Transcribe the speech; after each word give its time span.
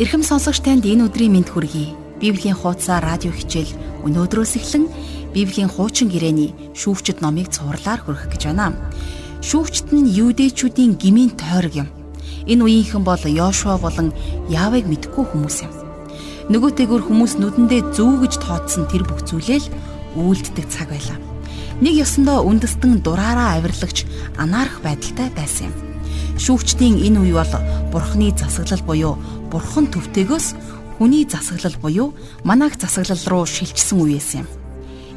Ирхэм 0.00 0.24
сонсогч 0.24 0.64
танд 0.64 0.88
энэ 0.88 1.12
өдрийн 1.12 1.36
мэнд 1.36 1.52
хүргэе. 1.52 1.92
Библийн 2.24 2.56
хуудасаа 2.56 3.04
радио 3.04 3.36
хичээл 3.36 3.68
өнөөдрөөс 4.08 4.56
эхлэн 4.56 4.88
Библийн 5.36 5.68
хуучин 5.68 6.08
гэрээний 6.08 6.56
шүүгчд 6.72 7.20
номыг 7.20 7.52
цувралаар 7.52 8.00
хүргэх 8.00 8.32
гэж 8.32 8.42
байна. 8.48 8.72
Шүүгчд 9.44 9.92
нь 9.92 10.08
юудэчүүдийн 10.08 10.96
гмийн 10.96 11.36
тойрог 11.36 11.84
юм. 11.84 11.88
Энэ 12.48 12.64
үеийнхэн 12.64 13.04
бол 13.04 13.20
Йошуа 13.20 13.76
болон 13.76 14.16
Явыг 14.48 14.88
мэдгүй 14.88 15.24
хүмүүс 15.36 15.68
юм. 15.68 15.72
Нөгөөтэйгөр 16.48 17.04
хүмүүс 17.04 17.36
нүдэндээ 17.36 17.92
зөв 17.92 18.24
гэж 18.24 18.40
тооцсон 18.40 18.88
тэр 18.88 19.04
бүх 19.04 19.20
зүйлэл 19.28 19.68
үйлддэг 20.16 20.64
цаг 20.72 20.96
байлаа. 20.96 21.20
Нэг 21.84 22.00
ёсондоо 22.00 22.40
үндэстэн 22.48 23.04
дураараа 23.04 23.60
авирлагч 23.60 24.08
анаарах 24.40 24.80
байдалтай 24.80 25.28
байсан 25.36 25.68
юм. 25.68 25.76
Шүүгчдийн 26.40 27.04
энэ 27.04 27.20
үе 27.20 27.36
бол 27.36 27.52
Бурхны 27.92 28.32
засаглал 28.32 28.80
буюу 28.88 29.14
бурхан 29.50 29.90
төвтэйгөөс 29.90 30.46
хүний 30.96 31.26
засаглал 31.26 31.76
буюу 31.82 32.08
манайх 32.44 32.78
засаглал 32.78 33.20
руу 33.26 33.44
шилжсэн 33.46 33.98
үеэс 34.00 34.30
юм. 34.40 34.46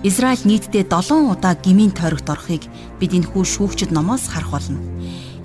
Израиль 0.03 0.43
нийтдээ 0.43 0.83
7 0.89 1.31
удаа 1.31 1.55
гмийн 1.55 1.95
тойрогт 1.95 2.27
орохыг 2.27 2.67
бид 2.99 3.11
энэ 3.15 3.29
хүү 3.29 3.43
шүүгчд 3.47 3.95
номоос 3.95 4.27
харах 4.27 4.51
болно. 4.51 4.79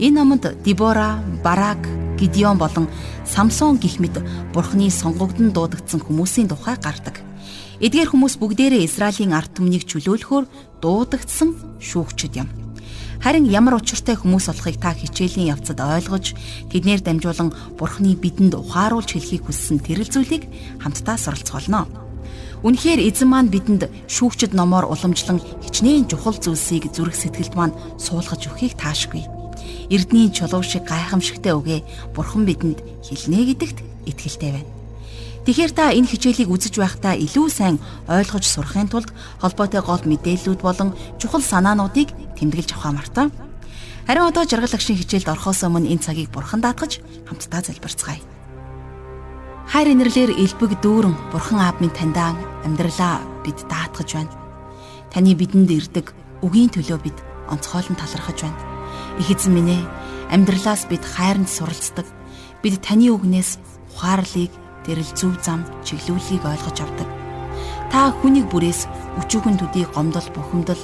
Энэ 0.03 0.19
номонд 0.19 0.45
Дибора, 0.65 1.23
Барак, 1.45 1.79
Гидеон 2.19 2.59
болон 2.59 2.91
Самсон 3.23 3.79
гих 3.79 4.03
мэд 4.03 4.19
бурхны 4.51 4.91
сонгогдсон 4.91 5.55
дуудагдсан 5.55 6.01
хүмүүсийн 6.03 6.51
тухай 6.51 6.75
гардаг. 6.75 7.23
Эдгээр 7.79 8.11
хүмүүс 8.11 8.43
бүгдээрээ 8.43 8.83
Израилийн 8.83 9.31
ард 9.39 9.55
түмнийг 9.55 9.87
чөлөөлөхөөр 9.87 10.51
дуудагдсан 10.83 11.79
шүүгчд 11.79 12.35
юм. 12.43 12.51
Харин 13.19 13.51
ямар 13.51 13.75
учиртай 13.75 14.15
хүмүүс 14.15 14.47
болохыг 14.47 14.79
та 14.79 14.95
хичээлийн 14.95 15.51
явцад 15.51 15.83
ойлгож 15.83 16.39
тэднэр 16.71 17.03
дамжуулан 17.03 17.51
Бурхны 17.75 18.15
бидэнд 18.15 18.55
ухааруулж 18.55 19.11
хэлхийг 19.11 19.43
хүссэн 19.43 19.83
тэрэл 19.83 20.07
зүйлийг 20.07 20.47
хамтдаа 20.79 21.19
суралцгаолно. 21.19 21.91
Үнэхээр 22.63 23.03
эзэн 23.03 23.27
маань 23.27 23.51
бидэнд 23.51 23.91
шүүгчд 24.07 24.55
номоор 24.55 24.87
уламжлан 24.87 25.43
хичнээн 25.67 26.07
чухал 26.07 26.39
зүйлсийг 26.39 26.95
зүрх 26.95 27.19
сэтгэлд 27.19 27.55
маань 27.59 27.75
суулгаж 27.99 28.51
өгөхийг 28.51 28.79
таашгүй. 28.79 29.27
Эрдний 29.91 30.31
чулуу 30.31 30.63
шиг 30.63 30.87
гайхамшигтай 30.87 31.59
үгээ 31.59 32.15
Бурхан 32.15 32.47
бидэнд 32.47 32.83
хэлнэ 33.03 33.51
гэдэгт 33.51 33.79
итгэлтэй 34.11 34.51
байна. 34.55 34.79
Тэгэхээр 35.49 35.73
та 35.73 35.97
энэ 35.97 36.11
хичээлийг 36.13 36.53
үзэж 36.53 36.77
байхдаа 36.77 37.17
илүү 37.17 37.49
сайн 37.49 37.81
ойлгож 38.05 38.45
сурахын 38.45 38.93
тулд 38.93 39.09
холбоотой 39.41 39.81
гол 39.81 40.05
мэдээллүүд 40.05 40.61
болон 40.61 40.93
чухал 41.17 41.41
санаануудыг 41.41 42.13
тэмдэглэж 42.39 42.73
авах 42.73 42.95
мартаа. 42.95 43.27
Харин 44.07 44.31
одоо 44.31 44.47
жаргал 44.49 44.73
агшин 44.73 44.97
хичээлд 44.97 45.29
орохоос 45.29 45.67
өмнө 45.67 45.91
энэ 45.93 46.05
цагийг 46.07 46.31
бурхан 46.33 46.63
даатгаж 46.65 47.03
хамтдаа 47.29 47.61
залбирцгаая. 47.61 48.23
Хайр 49.69 49.93
инэрлэр 49.93 50.33
элбэг 50.33 50.81
дүүрэн 50.81 51.13
бурхан 51.29 51.61
аав 51.61 51.77
минь 51.85 51.93
таньдаа 51.93 52.33
амьдралаа 52.65 53.21
бид 53.45 53.69
даатгаж 53.69 54.09
байна. 54.17 54.33
Таны 55.13 55.37
бидэнд 55.37 55.69
ирдэг 55.69 56.17
үгийн 56.41 56.73
төлөө 56.73 56.99
бид 57.05 57.19
онцгойлон 57.53 58.01
талархаж 58.01 58.49
байна. 58.49 58.57
Их 59.21 59.29
эзэн 59.29 59.53
минь 59.53 59.77
ээ 59.77 59.83
амьдралаас 60.33 60.89
бид 60.89 61.05
хайранд 61.05 61.53
суралцдаг. 61.53 62.09
Бид 62.65 62.81
таны 62.81 63.13
үгнээс 63.13 63.61
ухаарлыг 63.93 64.53
тэрл 64.89 65.11
зөв 65.13 65.37
зам 65.45 65.69
чиглүүлгийг 65.85 66.49
ойлгож 66.49 66.79
авдаг. 66.81 67.09
Та 67.93 68.13
хүнийг 68.13 68.49
бүрээс 68.49 68.89
өчүүхэн 69.21 69.61
төдий 69.61 69.85
гомдол 69.93 70.29
бухимдал 70.33 70.81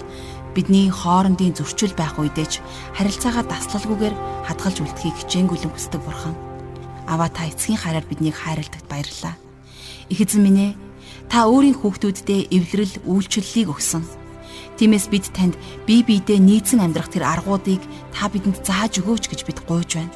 бидний 0.55 0.89
хоорондын 0.89 1.53
зөрчил 1.59 1.93
байх 1.99 2.17
үедээ 2.17 2.47
ч 2.47 2.55
харилцаагаа 2.97 3.45
таслалгүйгээр 3.51 4.15
хадгалж 4.47 4.79
үлдэхийг 4.81 5.17
хичээнгүлэн 5.21 5.73
хүсдэг 5.75 6.01
бурхан. 6.07 6.35
Аваа 7.11 7.29
та 7.29 7.45
эцгийн 7.51 7.77
хараар 7.77 8.07
биднийг 8.07 8.39
хайрладагт 8.39 8.87
баярлалаа. 8.89 9.35
Их 10.09 10.23
эзэн 10.23 10.43
минь 10.47 10.63
ээ, 10.71 10.79
та 11.29 11.51
өөрийн 11.51 11.77
хүүхдүүддээ 11.77 12.55
эвлэрэл 12.55 12.95
үйлчлэлийг 13.05 13.69
өгсөн. 13.75 14.03
Тиймээс 14.79 15.11
бид 15.11 15.29
танд 15.35 15.55
бие 15.87 16.07
биедээ 16.07 16.39
нийцэн 16.39 16.81
амьдрах 16.81 17.11
тэр 17.11 17.27
аргуудыг 17.27 17.83
та 18.15 18.31
бидэнд 18.31 18.63
зааж 18.63 19.03
өгөөч 19.03 19.31
гэж 19.31 19.41
бид 19.47 19.59
гуйж 19.67 19.99
байна. 19.99 20.15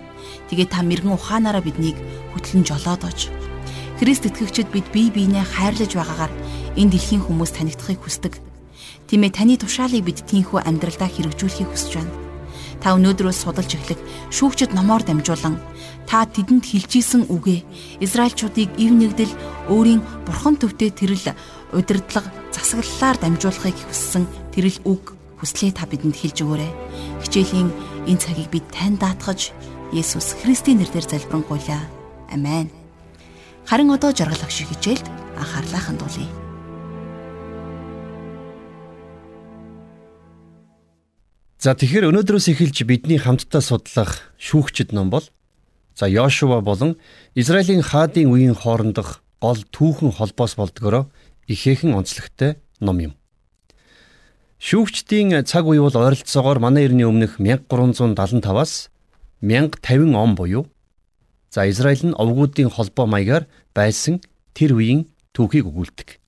Тэгээ 0.48 0.68
та 0.70 0.82
мэрэгэн 0.82 1.14
ухаанаараа 1.14 1.62
биднийг 1.62 1.98
хөтлөн 2.34 2.64
жолоод 2.66 3.02
ож 3.06 3.30
Христ 3.98 4.30
итгэгчид 4.30 4.70
бид 4.70 4.86
бие 4.94 5.10
биенээ 5.10 5.42
хайрлаж 5.42 5.90
байгаагаар 5.98 6.30
энэ 6.78 6.90
дэлхийн 6.94 7.18
хүмүүс 7.26 7.50
танигдахыг 7.50 7.98
хүсдэг. 7.98 8.47
Тиймээ 9.08 9.32
таны 9.32 9.56
тушаалыг 9.56 10.04
бид 10.04 10.20
тийхүү 10.28 10.68
амьдралдаа 10.68 11.08
хэрэгжүүлэхийг 11.08 11.72
хүсэж 11.72 11.92
байна. 11.96 12.12
Та 12.78 12.92
өнөөдрөөс 12.94 13.40
судалж 13.40 13.72
эхлэх 13.74 14.00
шүүгчд 14.30 14.76
номоор 14.76 15.02
дамжуулан 15.02 15.56
та 16.04 16.28
тэдэнд 16.28 16.62
хилжижсэн 16.68 17.26
үгээ 17.32 17.64
Израильчуудыг 18.04 18.68
ив 18.76 18.90
нэгдэл 18.92 19.32
өөрийн 19.72 20.04
бурхан 20.28 20.60
төвтэй 20.60 20.92
тэрл 20.92 21.24
удирдлага 21.72 22.30
засаглалаар 22.52 23.16
дамжуулахыг 23.18 23.80
хүссэн 23.88 24.28
тэрл 24.54 24.78
үг 24.84 25.16
хүслээ 25.40 25.72
та 25.74 25.88
бидэнд 25.90 26.14
хэлж 26.14 26.44
өгөөрэй. 26.44 26.72
Хичээлийн 27.24 27.68
энэ 28.06 28.22
цагийг 28.22 28.52
бид 28.52 28.66
тань 28.70 29.00
даатгаж 29.00 29.56
Есүс 29.90 30.36
Христийн 30.44 30.84
нэрээр 30.84 31.06
залбирanгуйлаа. 31.08 31.82
Амен. 32.28 32.68
Харин 33.64 33.90
одоо 33.90 34.12
жаргалах 34.12 34.52
шиг 34.52 34.68
хичээлд 34.68 35.06
анхаарлаа 35.40 35.80
хандуулъя. 35.80 36.47
За 41.58 41.74
тэгэхээр 41.74 42.14
өнөөдрөөс 42.14 42.54
эхэлж 42.54 42.86
бидний 42.86 43.18
хамтдаа 43.18 43.58
судлах 43.58 44.30
шүүгчд 44.38 44.94
ном 44.94 45.10
бол 45.10 45.26
за 45.98 46.06
Йошуа 46.06 46.62
болон 46.62 46.94
Израилийн 47.34 47.82
хаадын 47.82 48.30
үеийн 48.30 48.54
хоорондох 48.54 49.26
гол 49.42 49.58
түүхэн 49.74 50.14
холбоос 50.14 50.54
болдгороо 50.54 51.10
ихээхэн 51.50 51.98
онцлогтой 51.98 52.62
ном 52.78 53.02
юм. 53.02 53.12
Шүүгчдийн 54.62 55.42
цаг 55.50 55.66
үе 55.66 55.82
бол 55.82 55.90
ойролцоогоор 55.90 56.62
манай 56.62 56.86
эртний 56.86 57.10
өмнөх 57.10 57.42
1375-аас 57.42 58.94
1050 59.42 60.14
он 60.14 60.38
буюу 60.38 60.70
За 61.50 61.66
Израиль 61.66 62.06
нь 62.06 62.14
овгуудын 62.14 62.70
холбоо 62.70 63.10
маягаар 63.10 63.50
байсан 63.74 64.22
тэр 64.54 64.78
үеийн 64.78 65.10
түүхийг 65.34 65.66
өгүүлдэг. 65.66 66.22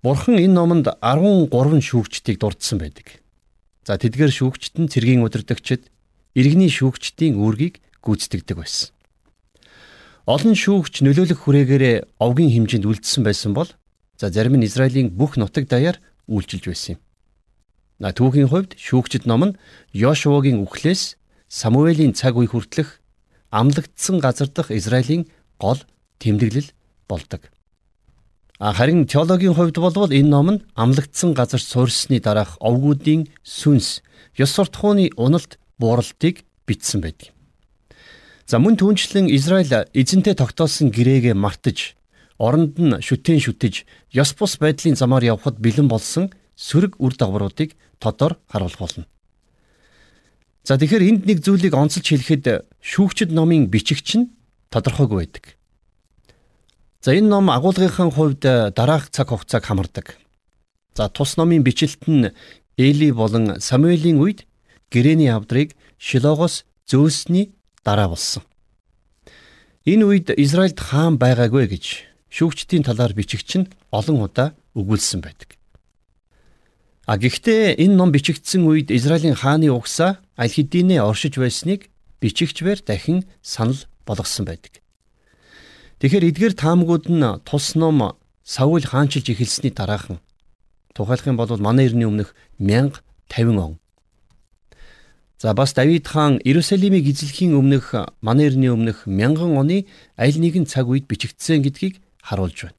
Бурхан 0.00 0.40
энэ 0.40 0.56
номонд 0.56 0.88
13 1.04 1.84
шүүгчдийг 1.84 2.40
дурдсан 2.40 2.80
байдаг. 2.80 3.21
За 3.82 3.98
тэдгээр 3.98 4.30
шүүгчд 4.30 4.78
нь 4.78 4.90
цэргийн 4.90 5.26
удирдагчид 5.26 5.90
иргэний 6.38 6.70
шүүгчдийн 6.70 7.34
үүргийг 7.34 7.82
гүйцэтгэдэг 7.98 8.56
байсан. 8.56 8.94
Олон 10.22 10.54
шүүгч 10.54 11.02
нөлөөлөх 11.02 11.42
хүрээгээр 11.42 11.84
овгийн 12.22 12.54
хэмжээнд 12.54 12.86
үлдсэн 12.86 13.26
байсан 13.26 13.52
бол 13.58 13.70
за 14.14 14.30
зарим 14.30 14.54
нь 14.54 14.66
Израилийн 14.66 15.10
бүх 15.10 15.34
нутаг 15.34 15.66
даяар 15.66 15.98
үйлчилж 16.30 16.64
байсан 16.70 16.90
юм. 16.94 17.00
На 17.98 18.14
түүхийн 18.14 18.50
хувьд 18.50 18.78
шүүгчд 18.78 19.26
ном 19.26 19.50
нь 19.50 19.58
Йошуагийн 19.94 20.62
үхлээс 20.62 21.18
Самуэлийн 21.50 22.14
цаг 22.14 22.38
үе 22.38 22.48
хүртэлх 22.48 23.02
амлагдсан 23.50 24.22
газар 24.22 24.48
дах 24.48 24.70
Израилийн 24.70 25.28
гол 25.58 25.82
тэмдэглэл 26.22 26.70
болдог. 27.10 27.51
Харин 28.62 29.10
теологийн 29.10 29.58
хувьд 29.58 29.74
болвол 29.82 30.14
энэ 30.14 30.30
ном 30.30 30.48
нь 30.54 30.62
амлагдсан 30.78 31.34
газар 31.34 31.58
суурьсны 31.58 32.22
дараах 32.22 32.54
овгуудын 32.62 33.26
сүнс, 33.42 34.06
ёс 34.38 34.54
суртахууны 34.54 35.10
уналт 35.18 35.58
бууралтыг 35.82 36.46
бичсэн 36.62 37.02
байдаг. 37.02 37.34
За 38.46 38.62
мөн 38.62 38.78
түүнчлэн 38.78 39.26
Израиль 39.34 39.90
эзэнтэй 39.90 40.38
тогтоосон 40.38 40.94
гэрээгээ 40.94 41.34
мартаж, 41.34 41.98
оронд 42.38 42.78
нь 42.78 43.02
шүтэн 43.02 43.42
шүтэж, 43.42 43.82
ёс 44.14 44.30
бус 44.38 44.54
байдлын 44.62 44.94
замаар 44.94 45.26
явхад 45.26 45.58
бэлэн 45.58 45.90
болсон 45.90 46.30
сөрөг 46.54 47.02
үр 47.02 47.18
дагавруудыг 47.18 47.74
тодор 47.98 48.38
харуулах 48.46 48.78
болно. 48.78 49.10
За 50.62 50.78
тэгэхээр 50.78 51.02
энд 51.10 51.22
нэг 51.26 51.42
зүйлийг 51.42 51.74
онцолж 51.74 52.06
хэлэхэд 52.06 52.62
шүүгчд 52.78 53.34
номын 53.34 53.66
бичигч 53.66 54.22
нь 54.22 54.30
тодорхойгүй 54.70 55.18
байдаг. 55.18 55.58
За 57.02 57.10
энэ 57.18 57.26
ном 57.26 57.50
агуулгынхаа 57.50 58.10
хувьд 58.14 58.46
дараах 58.78 59.10
цаг 59.10 59.34
хугацааг 59.34 59.64
хамардаг. 59.66 60.06
За 60.94 61.08
тус 61.10 61.34
номын 61.36 61.66
бичлэлт 61.66 62.06
нь 62.06 62.30
Эли 62.78 63.10
болон 63.10 63.58
Самуэлийн 63.58 64.22
үед 64.22 64.46
гэрэний 64.86 65.34
авдрыг 65.34 65.74
Шилогоос 65.98 66.62
зөөсний 66.86 67.50
дараа 67.82 68.08
болсон. 68.14 68.46
Энэ 69.82 70.06
үед 70.06 70.30
Израильд 70.30 70.78
хаан 70.78 71.18
байгаагүй 71.18 71.66
гэж 71.74 72.06
шүүгчдийн 72.30 72.86
талаар 72.86 73.18
бичигч 73.18 73.50
нь 73.58 73.70
олон 73.90 74.22
удаа 74.22 74.54
өгүүлсэн 74.78 75.26
байдаг. 75.26 75.58
А 77.10 77.18
гэхдээ 77.18 77.82
энэ 77.82 77.98
ном 77.98 78.14
бичигдсэн 78.14 78.62
үед 78.62 78.94
Израилийн 78.94 79.34
хааны 79.34 79.74
угсаа 79.74 80.22
аль 80.38 80.54
хэдийнэ 80.54 81.02
оршиж 81.02 81.34
байсныг 81.34 81.90
бичигчвэр 82.22 82.78
дахин 82.86 83.26
санал 83.42 83.82
болгосон 84.06 84.46
байдаг. 84.46 84.78
Тэгэхээр 86.02 86.34
эдгээр 86.34 86.54
таамгууд 86.58 87.06
нь 87.14 87.22
тус 87.46 87.78
ном 87.78 88.18
Саул 88.42 88.82
хаанчилж 88.82 89.22
эхэлсний 89.22 89.70
дараахан 89.70 90.18
тухайлах 90.98 91.30
юм 91.30 91.38
бол 91.38 91.46
манай 91.62 91.86
эртний 91.86 92.10
өмнөх 92.10 92.34
1050 92.58 92.98
он. 93.54 93.78
За 95.38 95.54
бас 95.54 95.70
Давид 95.78 96.02
хаан 96.10 96.42
Иерусалимыг 96.42 97.06
эзлэхийн 97.06 97.54
өмнөх 97.54 97.94
манай 98.18 98.50
эртний 98.50 98.74
өмнөх 98.74 99.06
мянган 99.06 99.54
оны 99.54 99.86
аль 100.18 100.34
нэгэн 100.42 100.66
цаг 100.66 100.90
үед 100.90 101.06
бичигдсэн 101.06 101.62
гэдгийг 101.62 102.02
харуулж 102.18 102.66
байна. 102.66 102.78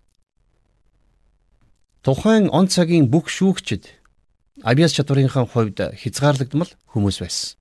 Тухайн 2.03 2.51
он 2.51 2.67
цагийн 2.67 3.07
бүх 3.07 3.31
шүүгчид 3.31 3.87
Абиас 4.67 4.91
чадварынхаа 4.99 5.47
хувьд 5.47 5.79
хязгаарлагдмал 5.95 6.75
хүмүүс 6.91 7.23
байсан. 7.23 7.55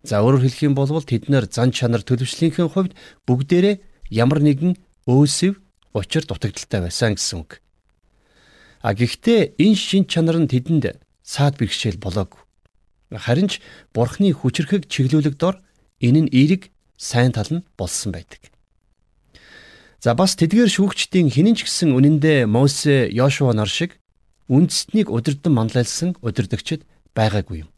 За 0.00 0.24
өөрөөр 0.24 0.48
хэлэх 0.48 0.64
юм 0.64 0.72
бол 0.72 0.88
тэд 1.04 1.28
нэр 1.28 1.44
зан 1.44 1.76
чанар 1.76 2.00
төлөвшлийнхээ 2.00 2.68
хувьд 2.72 2.96
бүгдээрээ 3.28 3.85
ямар 4.10 4.40
нэгэн 4.42 4.76
өөсөв 5.06 5.58
учир 5.94 6.24
дутагдaltaй 6.26 6.80
байсан 6.82 7.14
гэсэн 7.16 7.38
үг. 7.42 7.60
А 8.82 8.94
гэхдээ 8.94 9.58
энэ 9.58 9.76
шин 9.76 10.04
чанар 10.06 10.38
нь 10.38 10.50
тэдэнд 10.50 11.00
саад 11.22 11.58
бэрхшээл 11.58 11.98
болоогүй. 11.98 12.42
Харин 13.10 13.48
ч 13.50 13.62
бурхны 13.94 14.30
хүчрхэг 14.34 14.86
чиглүүлэг 14.86 15.34
дор 15.38 15.62
энэ 16.02 16.26
нь 16.26 16.32
эерэг 16.32 16.70
сайн 16.98 17.32
тал 17.32 17.50
нь 17.50 17.66
болсон 17.78 18.12
байдаг. 18.12 18.50
За 20.02 20.14
бас 20.14 20.36
тэдгээр 20.36 20.70
шүүгчдийн 20.70 21.32
хинэн 21.32 21.56
ч 21.56 21.66
гэсэн 21.66 21.90
үнэндээ 21.96 22.46
Мосе, 22.46 23.08
Йошуа 23.10 23.56
нар 23.56 23.70
шиг 23.70 23.98
үндэстнийг 24.46 25.10
удирдан 25.10 25.54
манлайлсан 25.56 26.14
удирдагчид 26.22 26.86
байгаагүй 27.16 27.66
юм. 27.66 27.70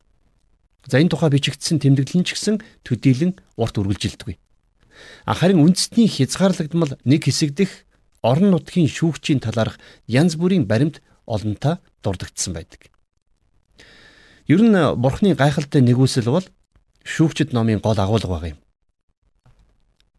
За 0.84 1.00
энэ 1.00 1.08
тухай 1.08 1.30
бичигдсэн 1.30 1.78
тэмдэглэл 1.80 2.20
нь 2.20 2.26
ч 2.26 2.36
гэсэн 2.36 2.60
төдийлөн 2.84 3.32
урт 3.56 3.80
үргэлжилдэггүй. 3.80 4.36
Харин 5.26 5.62
үндэстний 5.62 6.08
хязгаарлагдмал 6.08 6.98
нэг 7.04 7.24
хэсэг 7.24 7.54
дэх 7.54 7.70
орон 8.22 8.50
нутгийн 8.50 8.88
шүүгчийн 8.88 9.40
талаарх 9.40 9.78
янз 10.06 10.36
бүрийн 10.36 10.66
баримт 10.66 11.02
олонтаа 11.26 11.78
дурдгдсан 12.02 12.54
байдаг. 12.54 12.90
Ер 14.48 14.64
нь 14.64 14.76
бурхны 14.96 15.36
гайхалтай 15.36 15.84
нэгүсэл 15.84 16.32
бол 16.32 16.46
шүүгчд 17.04 17.52
номын 17.52 17.84
гол 17.84 18.00
агуулга 18.00 18.28
баг 18.28 18.44
юм. 18.56 18.58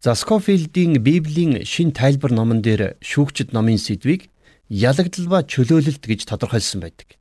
За 0.00 0.14
Скофилдийн 0.14 1.02
Библийн 1.02 1.64
шин 1.66 1.92
тайлбар 1.92 2.32
номон 2.32 2.62
дээр 2.62 2.96
шүүгчд 3.04 3.52
номын 3.52 3.76
сэдвийг 3.76 4.30
ялагдал 4.70 5.26
ба 5.28 5.44
чөлөөлөлт 5.44 6.00
гэж 6.06 6.24
тодорхойлсон 6.24 6.80
байдаг. 6.80 7.20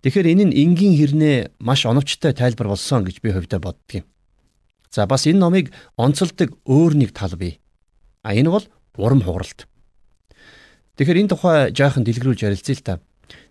Тэгэхээр 0.00 0.30
энэ 0.32 0.44
нь 0.48 0.56
энгийн 0.56 0.94
хэрнээ 0.96 1.36
маш 1.58 1.84
оновчтой 1.84 2.32
тайлбар 2.32 2.70
болсон 2.70 3.04
гэж 3.04 3.20
би 3.20 3.34
хувьдаа 3.34 3.60
боддгийн. 3.60 4.06
За 4.96 5.04
бас 5.04 5.28
энэ 5.28 5.44
номыг 5.44 5.66
онцолдог 6.00 6.56
өөр 6.64 6.96
нэг 6.96 7.12
тал 7.12 7.36
бий. 7.36 7.60
А 8.24 8.32
энэ 8.32 8.48
бол 8.48 8.64
урам 8.96 9.20
хугаралт. 9.20 9.68
Тэгэхээр 10.96 11.20
энэ 11.20 11.30
тухай 11.36 11.68
жаахан 11.68 12.00
дэлгэрүүлж 12.00 12.40
ярилцъя 12.48 12.72
л 12.72 12.80
та. 12.80 12.94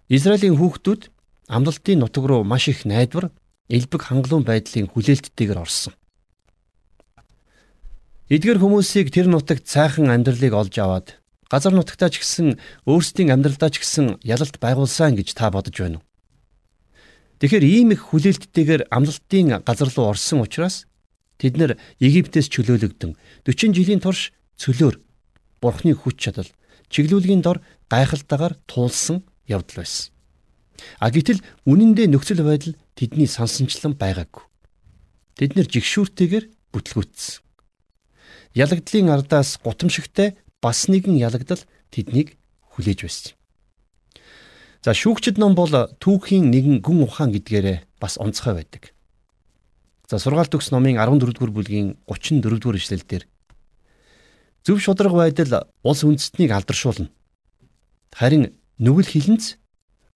Израилийн 0.09 0.57
хүүхдүүд 0.57 1.13
амлалтын 1.45 2.01
нутаг 2.01 2.25
руу 2.25 2.42
маш 2.42 2.65
их 2.65 2.81
найдвар, 2.89 3.30
элбэг 3.69 4.01
хангалуун 4.09 4.42
байдлын 4.42 4.89
хүлээлттэйгээр 4.89 5.62
орсон. 5.62 5.94
Эдгээр 8.33 8.57
хүмүүсийг 8.57 9.13
тэр 9.13 9.30
нутагт 9.30 9.69
цаахан 9.69 10.09
амьдралыг 10.09 10.50
олж 10.50 10.74
аваад 10.81 11.21
газар 11.45 11.77
нутагтаа 11.77 12.09
ч 12.09 12.25
гэсэн 12.25 12.57
өөрсдийн 12.89 13.30
амьдралдаа 13.30 13.69
ч 13.69 13.86
гэсэн 13.86 14.18
ялалт 14.25 14.57
байгуулсан 14.57 15.13
гэж 15.13 15.38
та 15.38 15.53
бодож 15.53 15.77
байна 15.77 16.01
уу? 16.01 16.06
Тэгэхээр 17.38 17.65
ийм 17.69 17.94
их 17.94 18.01
хүлээлттэйгээр 18.09 18.89
амлалтын 18.89 19.62
газар 19.62 19.94
руу 19.94 20.09
орсон 20.09 20.41
учраас 20.41 20.89
тэд 21.42 21.60
нэр 21.60 21.72
Египтээс 22.00 22.48
чөлөөлөгдөн 22.52 23.16
40 23.44 23.76
жилийн 23.76 24.02
турш 24.04 24.32
цөлөөр 24.60 25.02
Бурхны 25.62 25.96
хүч 25.96 26.16
чадал 26.20 26.50
чиглүүлгийн 26.90 27.42
дор 27.42 27.60
гайхалтайгаар 27.90 28.56
туулсан 28.70 29.26
явдал 29.48 29.84
байсан. 29.84 30.14
А 31.00 31.10
гэтэл 31.10 31.42
үнэн 31.66 31.96
дээр 31.96 32.12
нөхцөл 32.14 32.44
байдал 32.44 32.76
тэдний 32.96 33.28
сансанчлан 33.28 33.96
байгаагүй. 33.96 34.44
Тэд 35.40 35.56
нэр 35.56 35.68
жигшүүртэйгээр 35.68 36.46
бүтлгүйтсэн. 36.72 37.44
Ялагдлын 38.56 39.12
ардаас 39.12 39.60
гутамшигтай 39.60 40.40
бас 40.64 40.88
нэгэн 40.88 41.20
ялагдал 41.20 41.64
тэднийг 41.92 42.40
хүлээж 42.76 43.00
байсан. 43.04 43.34
За 44.84 44.94
шүүгчд 44.94 45.42
ном 45.42 45.56
бол 45.58 45.72
түүхийн 46.00 46.52
нэгэн 46.54 46.80
гүн 46.80 47.04
ухаан 47.04 47.36
гэдгээрээ 47.36 48.00
бас 48.00 48.16
онцгой 48.22 48.56
байдаг. 48.56 48.94
За 50.10 50.19
сургаалт 50.22 50.54
төгс 50.54 50.69
номын 50.69 51.00
14-р 51.02 51.50
бүлгийн 51.50 51.98
34-р 52.06 52.78
эшлэлдэр 52.78 53.24
зөв 54.66 54.78
шударга 54.81 55.25
байдал 55.25 55.66
улс 55.81 56.06
үндэстнийг 56.06 56.54
алдаршуулна. 56.54 57.10
Харин 58.13 58.54
нүгэл 58.78 59.10
хилэнц 59.10 59.57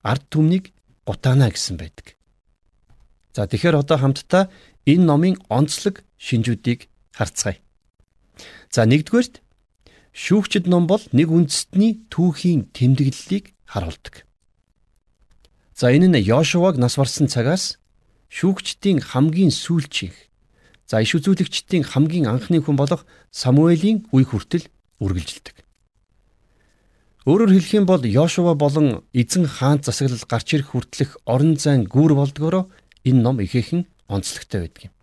ард 0.06 0.30
түмнийг 0.30 0.74
гутаана 1.06 1.50
гэсэн 1.50 1.81
байдаг. 1.81 2.18
За 3.33 3.50
тэгэхээр 3.50 3.81
одоо 3.81 3.97
хамтдаа 3.97 4.50
энэ 4.86 5.06
номын 5.06 5.36
онцлог 5.50 6.06
шинжүүдийг 6.18 6.89
харцгаая. 7.13 7.57
За 8.69 8.85
нэгдүгээрт 8.85 9.42
шүүгчд 10.13 10.65
ном 10.69 10.85
бол 10.85 11.01
нэг 11.13 11.30
үндэстний 11.33 12.06
түүхийн 12.13 12.74
тэмдэглэлийг 12.74 13.53
харуулдаг. 13.65 14.25
За 15.74 15.89
энэ 15.94 16.09
нь 16.13 16.25
Йошуаг 16.25 16.77
нас 16.77 16.97
барсан 16.97 17.30
цагаас 17.30 17.77
шүүгчдийн 18.29 19.01
хамгийн 19.01 19.51
сүүлчийнх 19.53 20.17
за 20.89 21.01
иш 21.01 21.13
үзүүлэгчдийн 21.17 21.85
хамгийн 21.85 22.25
анхны 22.29 22.61
хүн 22.61 22.77
болох 22.77 23.05
Самуэлийн 23.29 24.09
үе 24.09 24.25
хүртэл 24.25 24.65
үргэлжилдэг. 25.01 25.57
Өөрөөр 27.29 27.51
хэлэх 27.53 27.73
юм 27.77 27.85
бол 27.85 28.01
Йошуа 28.01 28.57
болон 28.57 29.05
эзэн 29.13 29.45
хаан 29.45 29.85
засаглал 29.85 30.25
гарч 30.25 30.47
ирэх 30.57 30.73
хүртэлх 30.73 31.21
орон 31.29 31.57
зайн 31.61 31.85
гүүр 31.85 32.17
болдгоороо 32.17 32.73
энэ 33.05 33.21
ном 33.21 33.37
ихээхэн 33.37 33.85
онцлогтой 34.09 34.65
байдаг 34.65 34.83
юм. 34.89 34.93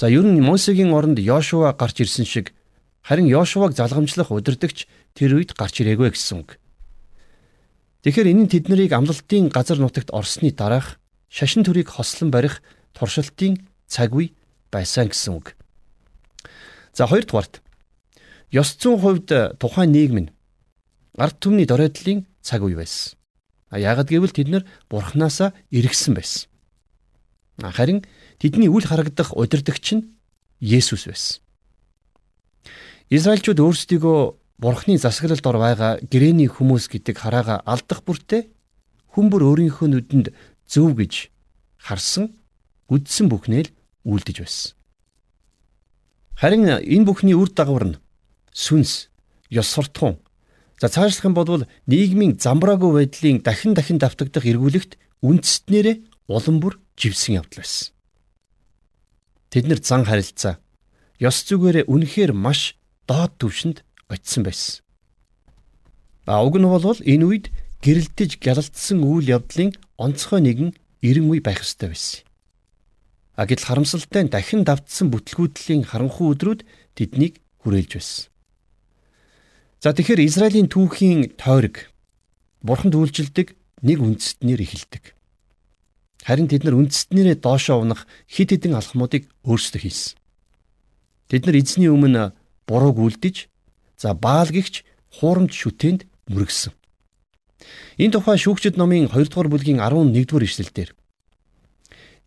За 0.00 0.08
ер 0.08 0.24
нь 0.24 0.40
Мосегийн 0.40 0.94
оронд 0.96 1.18
Йошуа 1.18 1.76
гарч 1.76 2.00
ирсэн 2.00 2.24
шиг 2.24 2.56
харин 3.02 3.26
Йошуаг 3.28 3.76
залгамжлах 3.76 4.30
удирдагч 4.30 4.88
тэр 5.12 5.36
үед 5.36 5.52
гарч 5.52 5.84
ирээгүй 5.84 6.16
гэсэн 6.16 6.48
үг. 6.48 6.56
Тэгэхээр 8.06 8.30
энэ 8.32 8.42
нь 8.46 8.52
тэднийг 8.52 8.92
амлалтын 8.94 9.50
газар 9.52 9.76
нутагт 9.82 10.14
орсны 10.14 10.54
дараах 10.54 10.96
шашин 11.28 11.64
төрийг 11.64 11.88
хослон 11.88 12.30
барих 12.30 12.62
туршилтын 12.92 13.68
цаг 13.86 14.12
үе 14.16 14.32
байсан 14.72 15.08
гэсэн 15.08 15.36
үг. 15.36 15.56
За 16.92 17.06
хоёрдугаарт 17.06 17.60
ёс 18.52 18.76
зүйн 18.80 18.98
хувьд 19.00 19.28
тухайн 19.60 19.92
нийгэм 19.92 20.18
нь 20.24 20.32
ард 21.16 21.36
түмний 21.40 21.68
доройдлын 21.68 22.26
цаг 22.42 22.64
үе 22.64 22.76
байсан. 22.76 23.16
А 23.68 23.78
яагад 23.78 24.08
гэвэл 24.08 24.32
тэд 24.32 24.48
нар 24.48 24.64
бурхнаасаа 24.88 25.52
эргэсэн 25.70 26.14
байсан. 26.16 26.48
Харин 27.60 28.04
тэдний 28.38 28.70
үл 28.70 28.86
харагдах 28.86 29.36
удирдагч 29.36 29.86
нь 29.98 30.08
Есүс 30.60 31.06
байсан. 31.06 31.42
Израильчууд 33.10 33.60
өөрсдийгөө 33.60 34.18
бурхны 34.58 34.98
засаглалд 34.98 35.46
ор 35.46 35.58
байгаа 35.58 35.92
гэрээний 36.02 36.50
хүмүүс 36.50 36.90
гэдэг 36.90 37.16
хараага 37.18 37.62
алдах 37.62 38.02
бүртээ 38.02 38.50
хүмбэр 39.14 39.42
өөрийнхөө 39.46 39.88
нүдэнд 39.88 40.26
зөв 40.68 40.94
гэж 40.94 41.32
харсан 41.80 42.36
үдсэн 42.92 43.26
бүхнээ 43.32 43.62
л 43.66 43.74
үлдэж 44.04 44.36
байсан. 44.44 44.76
Харин 46.38 46.68
энэ 46.68 47.08
бүхний 47.08 47.34
үр 47.34 47.50
дагавар 47.50 47.96
нь 47.96 48.00
сүнс, 48.52 49.08
ёс 49.50 49.68
суртахуун. 49.72 50.20
За 50.78 50.86
цаашлах 50.86 51.26
юм 51.26 51.34
бол 51.34 51.66
нийгмийн 51.90 52.38
замбраагүй 52.38 52.92
байдлын 52.94 53.42
дахин 53.42 53.74
дахин 53.74 53.98
давтагдах 53.98 54.46
эргүүлэгт 54.46 54.94
үндэстнэрээ 55.26 55.96
улам 56.30 56.62
бүр 56.62 56.78
живсэн 56.94 57.42
явдал 57.42 57.64
байсан. 57.64 57.90
Тэд 59.50 59.66
нар 59.66 59.80
зан 59.82 60.06
харилцаа 60.06 60.62
ёс 61.18 61.42
зүгээрээ 61.42 61.90
үнэхээр 61.90 62.32
маш 62.36 62.78
доод 63.10 63.34
түвшинд 63.42 63.82
очисон 64.06 64.42
байсан. 64.46 64.86
А 66.28 66.44
уг 66.44 66.54
нь 66.60 66.68
бол 66.68 66.84
энэ 66.84 67.24
үед 67.26 67.46
гэрэлтэж 67.84 68.42
гялалтсан 68.42 68.98
үйл 69.06 69.26
явдлын 69.38 69.74
онцгой 69.98 70.40
нэгэн 70.42 70.70
эрен 71.02 71.30
үе 71.30 71.40
байх 71.40 71.62
ёстой 71.62 71.94
байсан. 71.94 72.26
А 73.38 73.46
гэтэл 73.46 73.70
харамсалтай 73.70 74.22
нь 74.26 74.32
дахин 74.34 74.66
давтсан 74.66 75.14
бүтлгүүдлийн 75.14 75.86
харанхуй 75.86 76.34
өдрүүд 76.34 76.66
тэднийг 76.98 77.38
хүрээлж 77.62 77.92
байсан. 77.94 78.26
За 79.78 79.94
тэгэхээр 79.94 80.26
Израилийн 80.26 80.66
түүхийн 80.66 81.38
тойрог 81.38 81.86
бурханд 82.66 82.98
үйлжилдэг 82.98 83.54
нэг 83.86 83.98
үндэстнэр 84.02 84.58
эхэлдэг. 84.58 85.14
Харин 86.26 86.50
тэд 86.50 86.66
нар 86.66 86.82
үндэстнэрээ 86.82 87.38
доошоо 87.38 87.86
унах 87.86 88.10
хид 88.26 88.50
хідэн 88.50 88.74
алхмуудыг 88.74 89.30
өөрсдөө 89.46 89.80
хийсэн. 89.86 90.18
Тэд 91.30 91.46
нар 91.46 91.56
эзний 91.62 91.86
өмнө 91.86 92.34
бурууг 92.66 92.98
үлдэж 92.98 93.46
за 93.94 94.18
баал 94.18 94.50
гихч 94.50 94.82
хуурамч 95.22 95.54
шүтээнд 95.54 96.10
мөргсөн. 96.26 96.74
Энэ 97.98 98.12
тухай 98.14 98.38
шүүгчд 98.38 98.76
номын 98.78 99.10
2 99.10 99.28
дугаар 99.28 99.48
бүлгийн 99.52 99.80
11 99.82 100.26
дугаар 100.26 100.46
ишлэлдэр 100.46 100.90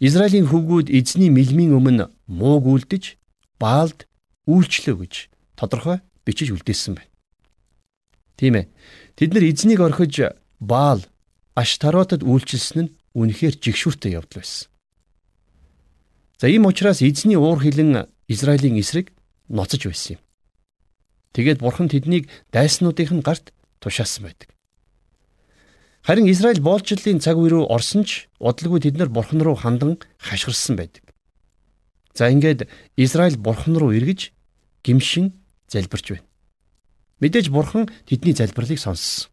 Израилийн 0.01 0.49
хөвгүүд 0.49 0.89
эзний 0.89 1.29
мэлмийн 1.29 1.77
өмнө 1.77 2.09
мууг 2.25 2.65
үлдэж 2.65 3.21
баалд 3.61 4.09
үйлчлөө 4.49 4.95
гэж 5.05 5.13
тодорхой 5.53 6.01
бичиж 6.25 6.49
үлдээсэн 6.49 6.97
байна. 6.97 7.11
Тийм 8.37 8.57
ээ. 8.57 8.65
Тэд 9.13 9.37
нар 9.37 9.45
эзнийг 9.45 9.79
орхиж 9.85 10.33
Баал 10.57 11.05
Аштаротод 11.53 12.25
үйлчилсэн 12.25 12.89
нь 12.89 12.93
үнэхээр 13.13 13.61
жигшүүртэй 13.61 14.17
явдал 14.17 14.41
байсан. 14.41 14.69
За 16.41 16.49
ийм 16.49 16.65
учраас 16.65 17.01
эзний 17.01 17.37
уур 17.37 17.61
хилэн 17.61 18.09
Израилийн 18.25 18.81
эсрэг 18.81 19.13
ноцож 19.49 19.85
байсан 19.85 20.17
юм. 20.17 20.21
Тэгээд 21.33 21.59
бурхан 21.61 21.89
тэднийг 21.89 22.29
дайснуудын 22.49 23.21
гарт 23.21 23.53
тушаасан 23.79 24.25
байдаг. 24.25 24.49
Харин 26.01 26.25
Израиль 26.33 26.61
боолчлын 26.61 27.21
цаг 27.21 27.37
үе 27.37 27.53
рүү 27.53 27.69
орсон 27.69 28.01
ч 28.09 28.25
удалгүй 28.41 28.81
тэд 28.81 28.97
нар 28.97 29.13
бурхан 29.13 29.37
руу 29.45 29.53
хандан 29.53 30.01
хашгирсан 30.17 30.73
байдаг. 30.73 31.05
За 32.17 32.25
ингээд 32.25 32.65
Израиль 32.97 33.37
бурхан 33.37 33.77
руу 33.77 33.93
эргэж 33.93 34.33
гимшин 34.81 35.37
залбирч 35.69 36.17
байна. 36.17 36.25
Мэдээж 37.21 37.53
бурхан 37.53 37.85
тэдний 38.09 38.33
залбирлыг 38.33 38.81
сонссон. 38.81 39.29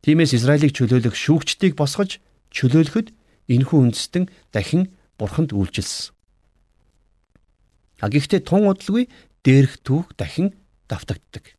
Тиймээс 0.00 0.32
Израилийг 0.32 0.72
чөлөөлөх 0.72 1.12
шүүгчдийг 1.12 1.76
босгож 1.76 2.24
чөлөөлөхөд 2.48 3.12
энэхүү 3.52 3.78
үндэстэн 3.84 4.32
дахин 4.48 4.96
бурханд 5.20 5.52
үйлчилсэн. 5.52 6.16
А 8.00 8.08
гэхдээ 8.08 8.48
тун 8.48 8.64
удалгүй 8.64 9.12
дээрх 9.44 9.84
түүх 9.84 10.16
дахин 10.16 10.56
давтагддаг. 10.88 11.52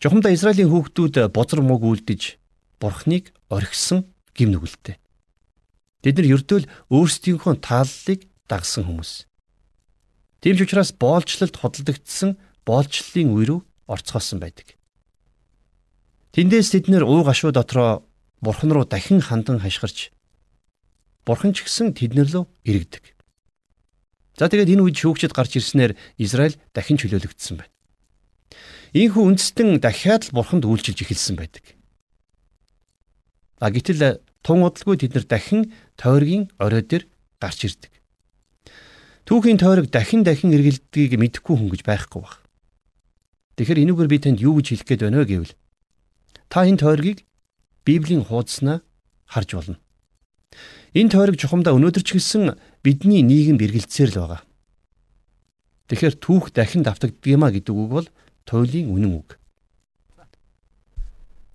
Жохомдоо 0.00 0.32
Израилийн 0.32 0.72
хүүхдүүд 0.72 1.28
бозар 1.28 1.60
мөг 1.60 1.84
үлдэж 1.84 2.40
бурхныг 2.84 3.32
орхисон 3.48 4.12
гим 4.36 4.52
нүгэлтэй. 4.52 5.00
Тэд 6.04 6.20
нар 6.20 6.36
ердөөл 6.36 6.68
өөрсдийнхөө 6.92 7.64
тааллыг 7.64 8.28
дагсан 8.44 8.84
хүмүүс. 8.84 9.24
Тийм 10.44 10.60
ч 10.60 10.68
учраас 10.68 10.92
боолчлолд 10.92 11.56
хөдөлгдсөн 11.56 12.36
боолчлолын 12.68 13.32
үе 13.32 13.44
рүү 13.48 13.60
орцгоосон 13.88 14.44
байдаг. 14.44 14.76
Тэндээс 16.36 16.76
тэд 16.76 16.92
нэр 16.92 17.08
уу 17.08 17.24
гашуу 17.24 17.56
дотроо 17.56 18.04
бурхан 18.44 18.68
руу 18.68 18.84
дахин 18.84 19.24
хандан 19.24 19.64
хашгирч 19.64 20.12
бурхан 21.24 21.56
ч 21.56 21.64
гэсэн 21.64 21.96
тэднэр 21.96 22.28
лөө 22.28 22.44
иргэдэг. 22.68 23.16
За 24.36 24.52
тэгээд 24.52 24.76
энэ 24.76 24.84
үед 24.84 25.00
шүүгчд 25.00 25.32
гарч 25.32 25.56
ирснээр 25.56 25.96
Израиль 26.20 26.60
дахин 26.76 27.00
чөлөөлөгдсөн 27.00 27.64
байна. 27.64 27.72
Ийхүү 28.92 29.22
үндэстэн 29.24 29.80
дахиад 29.80 30.28
л 30.28 30.34
бурханд 30.36 30.68
үйлчилж 30.68 31.00
эхэлсэн 31.00 31.38
байдаг. 31.40 31.64
А 33.64 33.72
гэтэл 33.72 34.20
тун 34.44 34.60
удалгүй 34.60 35.00
тэд 35.00 35.16
нар 35.16 35.24
дахин 35.24 35.72
тойргийн 35.96 36.52
орой 36.60 36.84
дээр 36.84 37.08
гарч 37.40 37.64
ирдэг. 37.64 37.92
Түүхийн 39.24 39.56
тойрог 39.56 39.88
дахин 39.88 40.20
дахин 40.20 40.52
эргэлдгийг 40.52 41.16
мэдэхгүй 41.16 41.56
хүн 41.56 41.72
гэж 41.72 41.80
байхгүй 41.88 42.20
баг. 42.20 42.44
Тэгэхээр 43.56 43.88
энүүгээр 43.88 44.12
би 44.12 44.18
танд 44.20 44.44
юу 44.44 44.60
гэж 44.60 44.84
хэлэх 44.84 44.84
гээд 44.84 45.04
байна 45.08 45.24
вэ 45.24 45.32
гэвэл 45.32 45.56
Та 46.52 46.68
энэ 46.68 46.76
тойргийг 46.76 47.24
Библийн 47.88 48.20
хуудаснаа 48.28 48.84
харж 49.24 49.50
болно. 49.56 49.80
Энэ 50.92 51.08
тойрог 51.08 51.40
чухамдаа 51.40 51.72
өнөөдөр 51.72 52.04
ч 52.04 52.20
гэсэн 52.20 52.60
бидний 52.84 53.24
нийгэм 53.24 53.56
эргэлцээр 53.64 54.12
л 54.12 54.20
байгаа. 54.28 54.42
Тэгэхээр 55.88 56.14
түүх 56.20 56.52
дахин 56.52 56.84
давтагддгиймаа 56.84 57.48
гэдэг 57.48 57.72
үг 57.72 57.88
бол 57.88 58.08
туйлын 58.44 58.92
үнэн 58.92 59.12
үг. 59.24 59.40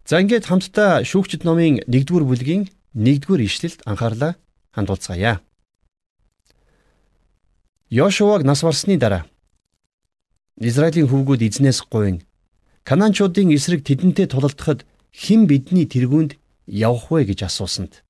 За 0.09 0.17
ингээд 0.17 0.49
хамтдаа 0.49 1.05
шүүгчд 1.05 1.45
номын 1.45 1.85
1-р 1.85 2.25
бүлгийн 2.25 2.65
1-р 2.97 3.41
ишлэлд 3.45 3.85
анхаарлаа 3.85 4.41
хандуулцгаая. 4.73 5.37
Йошуаг 7.93 8.41
нас 8.41 8.65
барсны 8.65 8.97
дараа 8.97 9.29
Израилийн 10.57 11.05
хөвгүүд 11.05 11.45
эзнээс 11.45 11.85
гуйн 11.85 12.25
Канаанчуудын 12.89 13.53
эсрэг 13.53 13.85
тэдэнтэй 13.85 14.25
тулалдахад 14.33 14.81
хэн 15.13 15.45
бидний 15.45 15.85
тэргуунд 15.85 16.41
явах 16.65 17.13
вэ 17.13 17.29
гэж 17.29 17.45
асуусанд. 17.45 18.01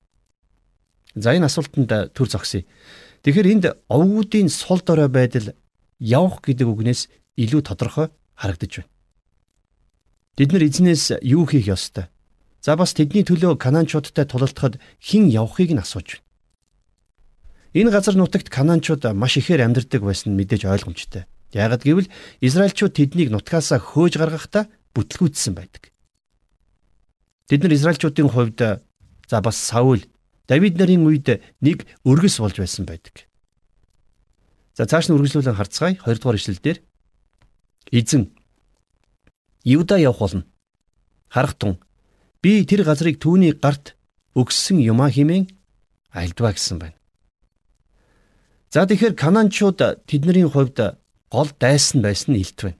За 1.12 1.36
энэ 1.36 1.52
асуултанд 1.52 2.16
төр 2.16 2.28
зогсъё. 2.32 2.64
Тэгэхээр 3.28 3.52
энд 3.52 3.64
овгуудын 3.92 4.48
сул 4.48 4.80
дорой 4.80 5.12
байдал 5.12 5.52
явах 6.00 6.40
гэдэг 6.48 6.64
үгнээс 6.64 7.12
илүү 7.36 7.60
тодорхой 7.60 8.08
харагдаж 8.40 8.72
байна. 8.88 8.99
Бид 10.36 10.52
нар 10.52 10.62
эзнээс 10.62 11.22
юу 11.22 11.46
хийх 11.46 11.66
ёстой? 11.66 12.06
За 12.60 12.76
бас 12.76 12.92
тэдний 12.92 13.24
төлөө 13.24 13.56
канаанчуудтай 13.56 14.28
тулалдахад 14.28 14.76
хэн 15.00 15.32
явахыг 15.32 15.72
нь 15.72 15.80
асууж 15.80 16.20
байна. 16.20 16.26
Энэ 17.72 17.90
газар 17.90 18.14
нутагт 18.18 18.50
канаанчууд 18.50 19.06
маш 19.16 19.38
ихээр 19.40 19.64
амьдардаг 19.64 20.02
байсан 20.02 20.34
нь 20.34 20.38
мэдээж 20.38 20.68
ойлгомжтой. 20.68 21.24
Яагад 21.54 21.82
гэвэл 21.82 22.12
Израильчууд 22.44 22.94
тэднийг 22.94 23.30
нутгаасаа 23.32 23.80
хөөж 23.80 24.18
гаргахдаа 24.18 24.68
бүтлгүүцсэн 24.94 25.54
байдаг. 25.54 25.90
Тэд 27.48 27.62
нар 27.62 27.74
Израильчуудын 27.74 28.28
хувьд 28.30 28.58
за 29.30 29.38
бас 29.40 29.56
Саул 29.56 30.02
Давид 30.50 30.74
нарын 30.78 31.06
үед 31.06 31.42
нэг 31.62 31.86
өргөс 32.02 32.42
болж 32.42 32.58
байсан 32.58 32.82
байдаг. 32.82 33.30
За 34.74 34.82
цааш 34.82 35.06
нь 35.06 35.14
үргэлжлүүлэн 35.14 35.54
харцгаая 35.54 35.94
2 35.94 36.18
дугаар 36.18 36.38
ишлэлдэр 36.42 36.78
эзэн 37.94 38.34
Юда 39.64 39.98
явах 39.98 40.18
болно. 40.18 40.44
Харах 41.28 41.54
тун 41.54 41.78
би 42.42 42.64
тэр 42.64 42.84
газрыг 42.84 43.20
түүний 43.20 43.52
гарт 43.52 43.96
өгсөн 44.34 44.80
юмаа 44.80 45.10
химэн 45.10 45.48
альдваа 46.10 46.52
гэсэн 46.52 46.78
байна. 46.78 46.96
За 48.70 48.86
тэгэхээр 48.86 49.14
Канаанчууд 49.14 50.06
тэдний 50.06 50.46
хувьд 50.46 50.98
гол 51.30 51.50
дайсан 51.58 52.02
байсан 52.02 52.34
нь 52.34 52.40
илт 52.40 52.58
байна. 52.62 52.78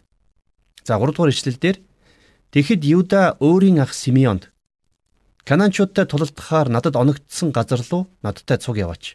За 0.84 0.96
3 0.96 1.12
дугаар 1.12 1.30
ишлэлдэр 1.34 1.76
Тэгэхэд 2.50 2.82
Юда 2.82 3.38
өөрийн 3.38 3.78
ах 3.78 3.94
Симеонд 3.94 4.50
Канаанчуудтай 5.46 6.06
тулалдахаар 6.06 6.68
надад 6.68 6.98
оногдсон 6.98 7.54
газар 7.54 7.78
руу 7.90 8.10
надтай 8.22 8.58
цуг 8.58 8.76
яваач. 8.76 9.14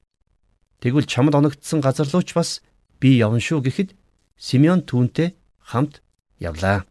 Тэгвэл 0.79 1.03
чамд 1.03 1.36
оногдсон 1.36 1.84
газар 1.84 2.07
руу 2.07 2.24
ч 2.24 2.31
бас 2.31 2.63
би 3.00 3.19
явна 3.19 3.43
шүү 3.43 3.60
гэхэд 3.60 3.91
Симеон 4.39 4.88
түүнтэй 4.88 5.36
хамт 5.60 6.00
явлаа. 6.39 6.88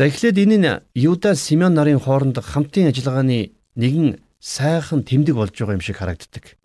За 0.00 0.08
эхлээд 0.08 0.40
энэ 0.40 0.56
нь 0.56 0.80
Юда 0.96 1.36
Симеон 1.36 1.76
нарын 1.76 2.00
хооронд 2.00 2.40
хамтын 2.40 2.88
ажиллагааны 2.88 3.52
нэгэн 3.76 4.16
сайхан 4.40 5.04
тэмдэг 5.04 5.36
болж 5.36 5.52
байгаа 5.52 5.76
юм 5.76 5.84
шиг 5.84 6.00
харагддаг. 6.00 6.56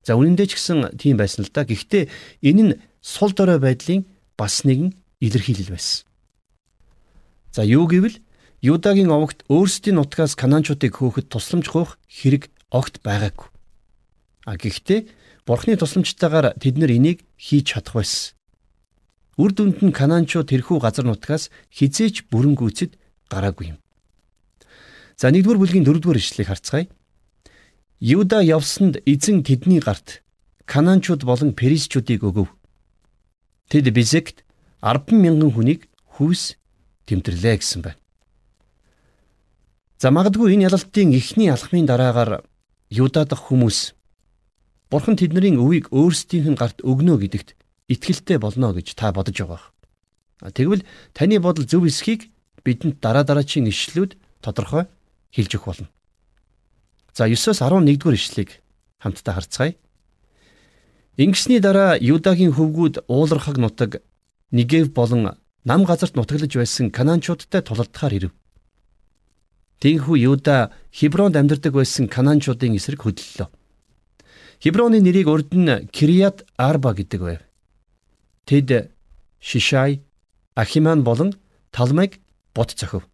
За 0.00 0.16
үнэн 0.16 0.32
дээр 0.32 0.48
ч 0.48 0.56
гэсэн 0.56 0.96
тийм 0.96 1.20
байсан 1.20 1.44
л 1.44 1.52
да. 1.52 1.68
Гэхдээ 1.68 2.08
энэ 2.40 2.62
нь 2.64 2.78
сул 3.04 3.36
дорой 3.36 3.60
байдлын 3.60 4.08
бас 4.32 4.64
нэгэн 4.64 4.96
илэрхийлэл 5.20 5.76
байсан. 5.76 6.08
За 7.52 7.68
юу 7.68 7.84
гэвэл 7.84 8.16
Юдагийн 8.64 9.12
овогт 9.12 9.44
өөрсдийн 9.52 10.00
нутгаас 10.00 10.32
Канаанчуудыг 10.32 10.96
хөөхөд 10.96 11.28
тусламж 11.28 11.68
гуйх 11.68 12.00
хэрэг 12.08 12.48
огт 12.72 13.04
байгаагүй. 13.04 13.52
А 14.48 14.56
гэхдээ 14.56 15.04
Бурхны 15.44 15.76
тусламжтайгаар 15.76 16.56
тэд 16.56 16.80
нар 16.80 16.96
энийг 16.96 17.28
хийж 17.36 17.76
чадах 17.76 18.00
байсан. 18.00 18.39
Үр 19.38 19.52
дүнд 19.54 19.84
нь 19.84 19.94
Канаанчууд 19.94 20.50
тэрхүү 20.50 20.80
газар 20.82 21.06
нутгаас 21.06 21.52
хизээч 21.70 22.26
бүрэн 22.32 22.58
гүйцэд 22.58 22.98
гараагүй 23.30 23.76
юм. 23.76 23.78
За 25.14 25.30
1-р 25.30 25.60
бүлгийн 25.60 25.86
4-р 25.86 26.16
ишлэгийг 26.18 26.48
харцгаая. 26.48 26.86
Юда 28.00 28.40
явсанд 28.40 29.04
эзэн 29.04 29.44
тэдний 29.44 29.78
гарт 29.78 30.24
Канаанчууд 30.66 31.22
болон 31.28 31.52
Перисчүүдийг 31.52 32.24
өгөв. 32.24 32.48
Тэд 33.68 33.86
Бизект 33.92 34.42
10 34.82 35.12
мянган 35.12 35.52
хүнийг 35.52 35.86
хүүс 36.16 36.56
тэмдэрлээ 37.06 37.60
гэсэн 37.60 37.84
байна. 37.84 38.00
За 40.00 40.08
магадгүй 40.08 40.56
энэ 40.56 40.72
ялалтын 40.72 41.12
эхний 41.12 41.52
алхмын 41.52 41.84
дараагаар 41.84 42.40
Юда 42.88 43.28
дахь 43.28 43.44
хүмүүс 43.52 43.92
Бурхан 44.88 45.20
тэдний 45.20 45.54
өвийг 45.60 45.92
өөрсдийнх 45.92 46.48
нь 46.50 46.58
гарт 46.58 46.80
өгнө 46.80 47.20
гэдэгт 47.20 47.59
итгэлтэй 47.90 48.38
болно 48.38 48.70
гэж 48.70 48.94
та 48.94 49.10
бодож 49.10 49.34
байгаа. 49.34 49.66
Тэгвэл 50.54 50.86
таны 51.12 51.42
бодол 51.42 51.66
зөв 51.66 51.84
эсхийг 51.90 52.30
бидэнд 52.62 53.02
дараа 53.02 53.26
дараачийн 53.26 53.66
ишлүүд 53.66 54.14
тодорхой 54.40 54.86
хэлж 55.34 55.52
өгөх 55.58 55.66
болно. 55.66 55.88
За 57.12 57.26
9-оос 57.26 57.60
11-р 57.60 58.14
ишлэгийг 58.14 58.62
хамтдаа 59.02 59.34
харцгаая. 59.34 59.74
Ингэсний 61.18 61.60
дараа 61.60 61.98
Юдагийн 62.00 62.54
хөвгүүд 62.54 63.04
уулархаг 63.10 63.58
нутаг 63.58 64.00
Нигев 64.50 64.94
болон 64.94 65.36
нам 65.64 65.84
газарт 65.84 66.16
нутаглаж 66.16 66.56
байсан 66.56 66.90
Канаанчуудтай 66.90 67.60
тулалдахаар 67.60 68.14
ирэв. 68.14 68.32
Тэнхүү 69.80 70.16
Юда 70.16 70.72
Хебронд 70.92 71.36
амьдардаг 71.36 71.72
байсан 71.72 72.08
Канаанчуудын 72.08 72.76
эсрэг 72.76 73.04
хөдлөлөө. 73.04 73.48
Хеброны 74.60 75.00
нэрийг 75.00 75.28
урд 75.28 75.52
нь 75.52 75.88
Кирият 75.92 76.44
Арба 76.56 76.92
гэдэг 76.92 77.20
байв. 77.20 77.40
Тэд 78.50 78.90
Шишай, 79.38 80.02
Ахиман 80.56 81.04
болон 81.04 81.34
Талмайг 81.70 82.18
бот 82.52 82.74
цохив. 82.74 83.06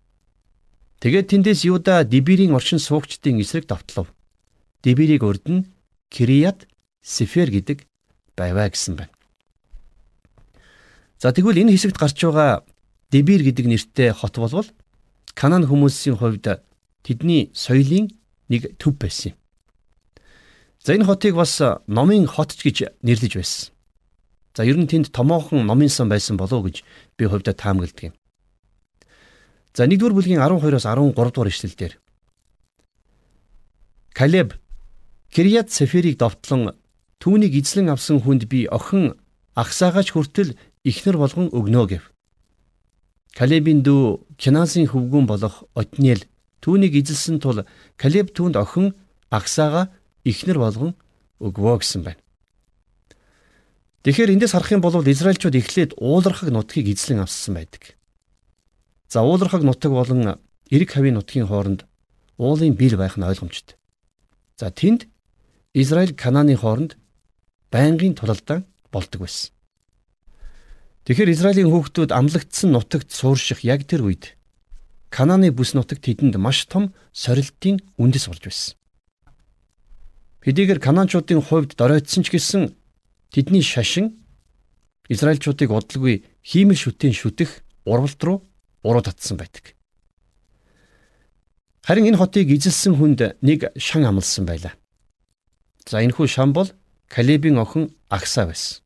Тэгээд 1.01 1.29
тэндээс 1.29 1.61
Юда 1.69 2.05
Дибирийн 2.05 2.57
оршин 2.57 2.81
суугчдын 2.81 3.37
эсрэг 3.45 3.69
давтлав. 3.69 4.09
Дибирийг 4.81 5.23
урд 5.29 5.45
нь 5.45 5.69
Кирият 6.09 6.65
Сефер 7.03 7.53
гэдэг 7.53 7.85
байваа 8.33 8.73
гэсэн 8.73 8.97
байна. 8.97 9.13
За 11.21 11.37
тэгвэл 11.37 11.69
энэ 11.69 11.77
хэсэгт 11.77 12.01
гарч 12.01 12.17
байгаа 12.17 12.65
Дибир 13.13 13.45
гэдэг 13.45 13.67
нэртэй 13.69 14.17
хот 14.17 14.41
болвол 14.41 14.69
Канаан 15.37 15.69
хүмүүсийн 15.69 16.17
хувьд 16.17 16.65
тэдний 17.05 17.53
соёлын 17.53 18.09
нэг 18.49 18.81
төв 18.81 18.97
байсан 18.97 19.37
юм. 19.37 19.39
За 20.81 20.97
энэ 20.97 21.05
хотыг 21.05 21.37
бас 21.37 21.61
номын 21.85 22.25
хотч 22.25 22.65
гэж 22.65 23.05
нэрлэж 23.05 23.37
байсан. 23.37 23.76
За 24.57 24.65
ер 24.65 24.81
нь 24.81 24.89
тэнд 24.89 25.13
томоохон 25.13 25.69
номын 25.69 25.93
сан 25.93 26.09
байсан 26.09 26.41
болов 26.41 26.65
гэж 26.65 26.81
би 27.21 27.29
хувьдаа 27.29 27.53
таамагладаг 27.53 28.09
юм. 28.09 28.15
За 29.77 29.85
1-р 29.85 30.17
бүлгийн 30.17 30.41
12-оос 30.41 30.89
13 30.89 31.13
дугаар 31.13 31.53
ишлэлдэр 31.53 31.93
Калеб 34.17 34.57
Кирият 35.29 35.69
Сеферийг 35.69 36.17
довтлон 36.17 36.73
түүнийг 37.21 37.53
эзлэн 37.61 37.93
авсан 37.93 38.25
хүнд 38.25 38.49
би 38.49 38.65
охин 38.65 39.21
Ахсаагаач 39.53 40.17
хүртэл 40.17 40.57
ихнэр 40.89 41.21
болгон 41.21 41.53
өгнө 41.53 41.85
гэв. 41.93 42.05
Калебийн 43.37 43.85
дүү 43.85 44.25
Кинасын 44.41 44.89
хөвгүүн 44.89 45.29
болох 45.29 45.69
Отниел 45.77 46.25
түүнийг 46.65 46.97
эзэлсэн 46.97 47.45
тул 47.45 47.69
Калеб 48.01 48.33
түүнд 48.33 48.57
охин 48.57 48.97
Ахсаага 49.29 49.93
ихнэр 50.25 50.57
болгон 50.57 50.97
өгвөө 51.45 51.85
гэсэн 51.85 52.09
байна. 52.09 52.26
Тэгэхээр 54.07 54.39
эндээс 54.39 54.55
харах 54.55 54.71
юм 54.71 54.87
бол 54.87 55.03
Израильчууд 55.03 55.59
эхлээд 55.59 55.99
уулархаг 55.99 56.55
нутгийг 56.55 56.95
эзлэн 56.95 57.27
авсан 57.27 57.59
байдаг. 57.59 57.99
За 59.11 59.27
уулархаг 59.27 59.67
нутаг 59.67 59.91
болон 59.91 60.39
эрэг 60.71 60.95
хавийн 60.95 61.19
нутгийн 61.19 61.51
хооронд 61.51 61.91
уулын 62.39 62.79
бил 62.79 62.95
байх 62.95 63.19
нь 63.19 63.27
ойлгомжтой. 63.27 63.75
За 64.55 64.71
тэнд 64.71 65.11
Израиль 65.75 66.15
Канааны 66.15 66.55
хооронд 66.55 66.95
байнгын 67.75 68.15
тулалдаан 68.15 68.63
болдог 68.95 69.27
байсан. 69.27 69.51
Тэгэхээр 71.11 71.35
Израилийн 71.35 71.75
хүүхдүүд 71.75 72.15
амлагдсан 72.15 72.71
нутагт 72.79 73.11
суурших 73.11 73.67
яг 73.67 73.91
тэр 73.91 74.07
үед 74.07 74.39
Канааны 75.11 75.51
бүс 75.51 75.75
нутаг 75.75 75.99
тэдэнд 75.99 76.39
маш 76.39 76.71
том 76.71 76.95
сорилтын 77.11 77.83
үндэс 77.99 78.31
болж 78.31 78.43
байсан. 78.47 78.79
Хэдийгээр 80.47 80.79
Канаанчуудын 80.79 81.43
хувьд 81.43 81.75
доройтсон 81.75 82.23
ч 82.23 82.31
гэсэн 82.31 82.86
тэдний 83.37 83.61
шашин 83.61 84.17
Израильчуудыг 85.13 85.69
удалгүй 85.69 86.25
хиймэл 86.41 86.81
шүтэн 86.81 87.13
шүтэх 87.13 87.61
урвалт 87.85 88.21
руу 88.25 88.49
уруу 88.81 89.05
татсан 89.05 89.37
байдаг. 89.37 89.77
Харин 91.85 92.09
энэ 92.09 92.17
хотыг 92.17 92.49
эзэлсэн 92.49 92.97
хүнд 92.97 93.37
нэг 93.45 93.77
шан 93.77 94.09
амлсан 94.09 94.49
байлаа. 94.49 94.73
За 95.85 96.01
энэ 96.01 96.17
хүү 96.17 96.27
шан 96.33 96.57
бол 96.57 96.73
Калебийн 97.13 97.61
охин 97.61 97.93
Акса 98.09 98.49
байсан. 98.49 98.81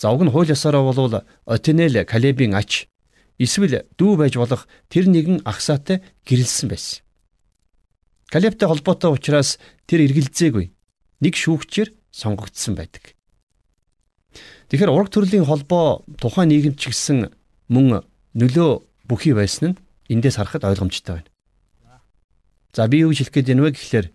За 0.00 0.08
уг 0.16 0.24
нь 0.24 0.32
хууль 0.32 0.48
ёсороо 0.48 0.88
болвол 0.88 1.20
Отинел 1.44 2.00
Калебийн 2.08 2.56
ач 2.56 2.88
эсвэл 3.36 3.84
дүү 4.00 4.16
байж 4.16 4.40
болох 4.40 4.64
тэр 4.88 5.12
нэгэн 5.12 5.44
Аксатай 5.44 6.00
гэрэлсэн 6.24 6.72
байсан. 6.72 7.04
Калебтэй 8.32 8.64
холбоотой 8.66 9.12
учраас 9.12 9.60
тэр 9.84 10.08
эргэлзээгүй 10.08 10.72
нэг 11.20 11.34
шүүгчээр 11.36 11.99
сонгогдсон 12.10 12.74
байдаг. 12.74 13.14
Тэгэхээр 14.70 14.90
ураг 14.90 15.10
төрлийн 15.10 15.46
холбоо 15.46 16.06
тухайн 16.18 16.50
нийгэмд 16.50 16.78
ч 16.78 16.94
гэсэн 16.94 17.34
мөн 17.70 18.06
нөлөө 18.38 18.70
бүхий 19.10 19.34
байсан 19.34 19.74
нь 19.74 19.78
эндээс 20.10 20.38
харахад 20.38 20.66
ойлгомжтой 20.66 21.22
байна. 21.22 21.30
За 22.74 22.86
би 22.86 23.02
юу 23.02 23.10
хэлэх 23.10 23.34
гээд 23.34 23.50
байна 23.50 23.66
вэ 23.66 23.74
гэхлээр 23.74 24.06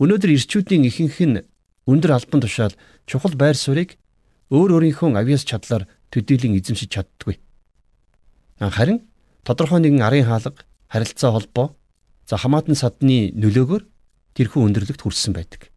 өнөөдөр 0.00 0.30
ирчүүдийн 0.36 0.84
ихэнх 0.84 1.18
нь 1.24 1.40
өндөр 1.88 2.12
албан 2.12 2.40
тушаал 2.44 2.76
чухал 3.08 3.32
байр 3.32 3.56
суурийг 3.56 3.96
өөр 4.52 4.76
өөрийнхөө 4.76 5.16
авьяас 5.16 5.48
чадлаар 5.48 5.88
төдийлөн 6.12 6.60
эзэмшиж 6.60 6.92
чаддгүй. 6.92 7.40
Харин 8.60 9.08
тодорхой 9.44 9.80
нэгэн 9.80 10.04
арын 10.04 10.28
хаалга, 10.28 10.64
харилцаа 10.88 11.32
холбоо, 11.32 11.76
за 12.28 12.36
хамаатан 12.36 12.76
садны 12.76 13.32
нөлөөгөөр 13.36 13.82
тэрхүү 14.36 14.60
өндөрлөгт 14.68 15.00
хүрсэн 15.04 15.32
байдаг. 15.36 15.73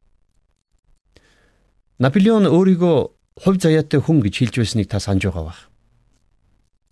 Наполеон 1.97 2.45
өөрийгөө 2.45 2.97
хувь 3.41 3.57
заяатай 3.57 3.97
хүн 3.97 4.21
гэж 4.21 4.33
хэлж 4.37 4.55
байсныг 4.61 4.85
та 4.85 5.01
санаж 5.01 5.33
байгаа 5.33 5.49
бах. 5.49 5.61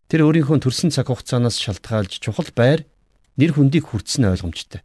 Тэр 0.10 0.26
өөрийнхөө 0.26 0.66
төрсэн 0.66 0.90
цаг 0.90 1.14
хугацаанаас 1.14 1.62
шалтгаалж 1.62 2.18
чухал 2.18 2.50
байр 2.58 2.90
нэр 3.38 3.54
хүндийг 3.54 3.86
хүртсэн 3.86 4.26
ойлгомжтой. 4.34 4.82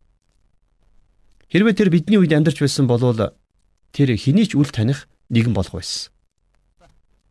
Хэрвээ 1.49 1.73
тэр 1.73 1.89
бидний 1.89 2.21
үед 2.21 2.37
амьдарч 2.37 2.61
байсан 2.61 2.85
бол 2.85 3.01
тэр 3.97 4.09
хэний 4.13 4.45
ч 4.45 4.61
үл 4.61 4.69
таних 4.69 5.09
нэгэн 5.33 5.57
болох 5.57 5.81
байсан. 5.81 6.13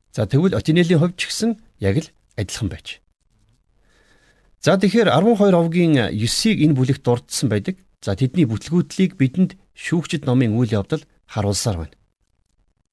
За 0.10 0.25
тэгвэл 0.25 0.58
Отинелийн 0.58 0.97
хувьд 0.97 1.13
ч 1.13 1.30
гэсэн 1.30 1.62
яг 1.78 2.02
л 2.02 2.10
адилхан 2.41 2.73
байж. 2.73 3.06
За 4.65 4.82
тэгэхээр 4.82 5.13
12 5.13 5.54
овгийн 5.54 5.93
9-ийг 6.17 6.58
энэ 6.58 6.73
бүлэгт 6.73 7.06
дурдсан 7.06 7.54
байдаг. 7.54 7.78
За 8.02 8.17
тэдний 8.17 8.49
бүтлгүүтлийг 8.49 9.13
бидэнд 9.13 9.62
шүүгчд 9.78 10.25
номын 10.25 10.58
үйл 10.58 10.73
явдал 10.73 11.06
харуулсаар 11.30 11.86
байна. 11.86 11.98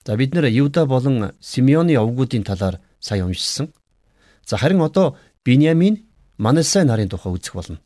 За 0.07 0.17
бид 0.17 0.35
нэр 0.35 0.47
Юда 0.47 0.87
болон 0.87 1.33
Симеоны 1.41 1.99
овгуудын 1.99 2.45
талаар 2.45 2.79
сая 3.01 3.25
уншсан. 3.27 3.73
За 4.47 4.57
харин 4.57 4.81
одоо 4.81 5.19
Биньямин 5.45 6.07
Манасай 6.39 6.85
нарын 6.85 7.09
тухай 7.09 7.33
үзэх 7.33 7.55
болно. 7.55 7.81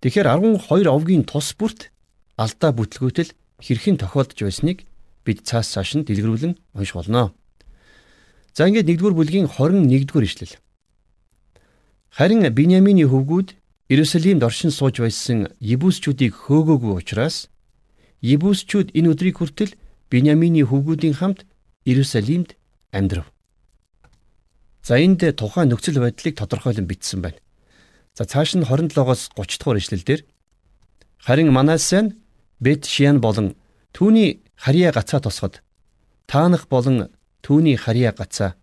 Тэгэхээр 0.00 0.54
12 0.54 0.86
овгийн 0.86 1.24
тус 1.24 1.58
бүрт 1.58 1.90
алдаа 2.38 2.70
бүтлгүүтэл 2.70 3.34
хэрхэн 3.58 3.98
тохиолдож 3.98 4.38
байсныг 4.38 4.86
бид 5.26 5.42
цаас 5.42 5.74
цааш 5.74 5.98
нь 5.98 6.06
дэлгэрүүлэн 6.06 6.54
унших 6.78 6.94
болно. 6.94 7.34
За 8.54 8.70
ингээд 8.70 8.86
1-р 8.86 9.14
бүлгийн 9.18 9.50
21-р 9.50 10.22
ишлэл. 10.22 10.54
Харин 12.14 12.46
Биньямины 12.54 13.02
хөвгүүд 13.10 13.58
Иерусалимд 13.90 14.46
оршин 14.46 14.70
сууж 14.70 15.02
байсан 15.02 15.50
Ебүсчүүдийг 15.58 16.38
хөөгөөгүй 16.38 17.02
учраас 17.02 17.50
Ебүсчүүд 18.22 18.94
энэ 18.94 19.10
өдрийг 19.10 19.42
хүртэл 19.42 19.74
Биньямины 20.10 20.64
хөвгүүдийн 20.64 21.14
хамт 21.14 21.44
Иерусалимд 21.84 22.56
амьдрав. 22.92 23.28
За 24.82 24.96
энд 24.96 25.20
тухайн 25.36 25.68
нөхцөл 25.68 26.00
байдлыг 26.00 26.34
тодорхойлон 26.36 26.88
бичсэн 26.88 27.20
байна. 27.20 27.36
За 28.16 28.24
цааш 28.24 28.56
нь 28.56 28.64
27-оос 28.64 29.36
30 29.36 29.60
дугаар 29.60 29.78
ишлэлдэр 29.78 30.20
харин 31.20 31.52
Манасен 31.52 32.16
Бет 32.58 32.88
Шиан 32.88 33.20
болон 33.20 33.54
түүний 33.92 34.42
харьяа 34.56 34.92
гацаа 34.96 35.20
тосгод 35.20 35.62
таанах 36.26 36.68
болон 36.68 37.12
түүний 37.44 37.76
харьяа 37.76 38.12
гацаа 38.16 38.56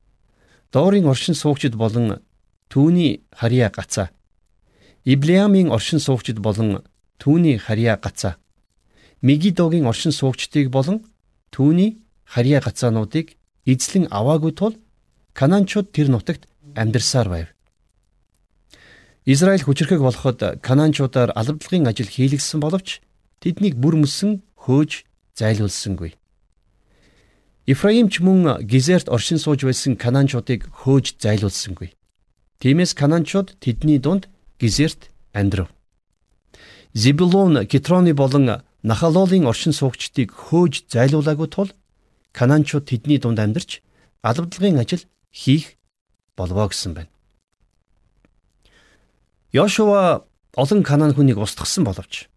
доорын 0.74 1.06
оршин 1.06 1.36
суугчид 1.36 1.76
болон 1.76 2.20
түүний 2.68 3.24
харьяа 3.32 3.70
гацаа 3.70 4.10
Иблеамын 5.06 5.70
оршин 5.72 6.00
суугчид 6.00 6.40
болон 6.40 6.84
түүний 7.22 7.58
харьяа 7.58 7.96
гацаа 8.02 8.36
Мегидогийн 9.22 9.86
оршин 9.86 10.12
суугчдыг 10.12 10.70
болон 10.70 11.06
түүний 11.56 12.04
харьяа 12.28 12.60
гацаануудыг 12.60 13.40
эзлэн 13.64 14.12
аваагүй 14.12 14.52
тул 14.60 14.76
Канаанчууд 15.32 15.96
тэр 15.96 16.12
нутагт 16.12 16.52
амьдарсаар 16.76 17.28
байв. 17.32 17.48
Израиль 19.24 19.64
хүчрхэг 19.64 20.04
болоход 20.04 20.60
Канаанчуудаар 20.60 21.32
алавдлагын 21.32 21.88
ажил 21.88 22.12
хийлгэсэн 22.12 22.60
боловч 22.60 23.00
тэднийг 23.40 23.80
бүр 23.80 23.96
мөсөн 24.04 24.44
хөөж 24.60 25.08
зайлуулсангүй. 25.40 26.20
Ифраимч 27.66 28.20
мөн 28.20 28.62
Гизерт 28.62 29.08
оршин 29.10 29.40
сууж 29.40 29.64
байсан 29.64 29.96
Канаанчуудыг 29.96 30.68
хөөж 30.70 31.18
зайлуулсангүй. 31.24 31.96
Тиймээс 32.60 32.94
Канаанчууд 32.94 33.58
тэдний 33.64 33.98
дунд 33.98 34.28
Гизерт 34.60 35.10
амьдрав. 35.34 35.72
Зибулон, 36.94 37.66
Китроны 37.66 38.14
болон 38.14 38.62
Нахалолын 38.86 39.50
оршин 39.50 39.74
суугчдыг 39.74 40.30
хөөж 40.30 40.86
зайлуулаагүй 40.94 41.50
тул 41.50 41.74
Канаанчууд 42.38 42.86
тэдний 42.86 43.18
дунд 43.18 43.42
амьдарч 43.42 43.82
алавдлагын 44.22 44.78
ажил 44.78 45.02
хийх 45.34 45.74
болвоо 46.38 46.70
гэсэн 46.70 46.94
байна. 46.94 47.10
Йошуа 49.50 50.30
олон 50.54 50.86
Канаан 50.86 51.18
хүнийг 51.18 51.42
устгасан 51.42 51.82
боловч 51.82 52.30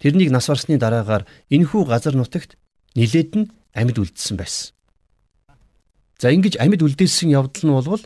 тэрнийг 0.00 0.32
нас 0.32 0.48
барсны 0.48 0.80
дараагаар 0.80 1.28
энэхүү 1.52 1.84
газар 1.84 2.16
нутагт 2.16 2.56
нилээд 2.96 3.36
нь 3.36 3.50
амьд 3.76 4.00
үлдсэн 4.00 4.40
байсан. 4.40 4.72
За 6.16 6.32
ингэж 6.32 6.56
амьд 6.56 6.80
үлдээсэн 6.80 7.28
явдал 7.28 7.68
нь 7.68 7.76
болвол 7.76 8.02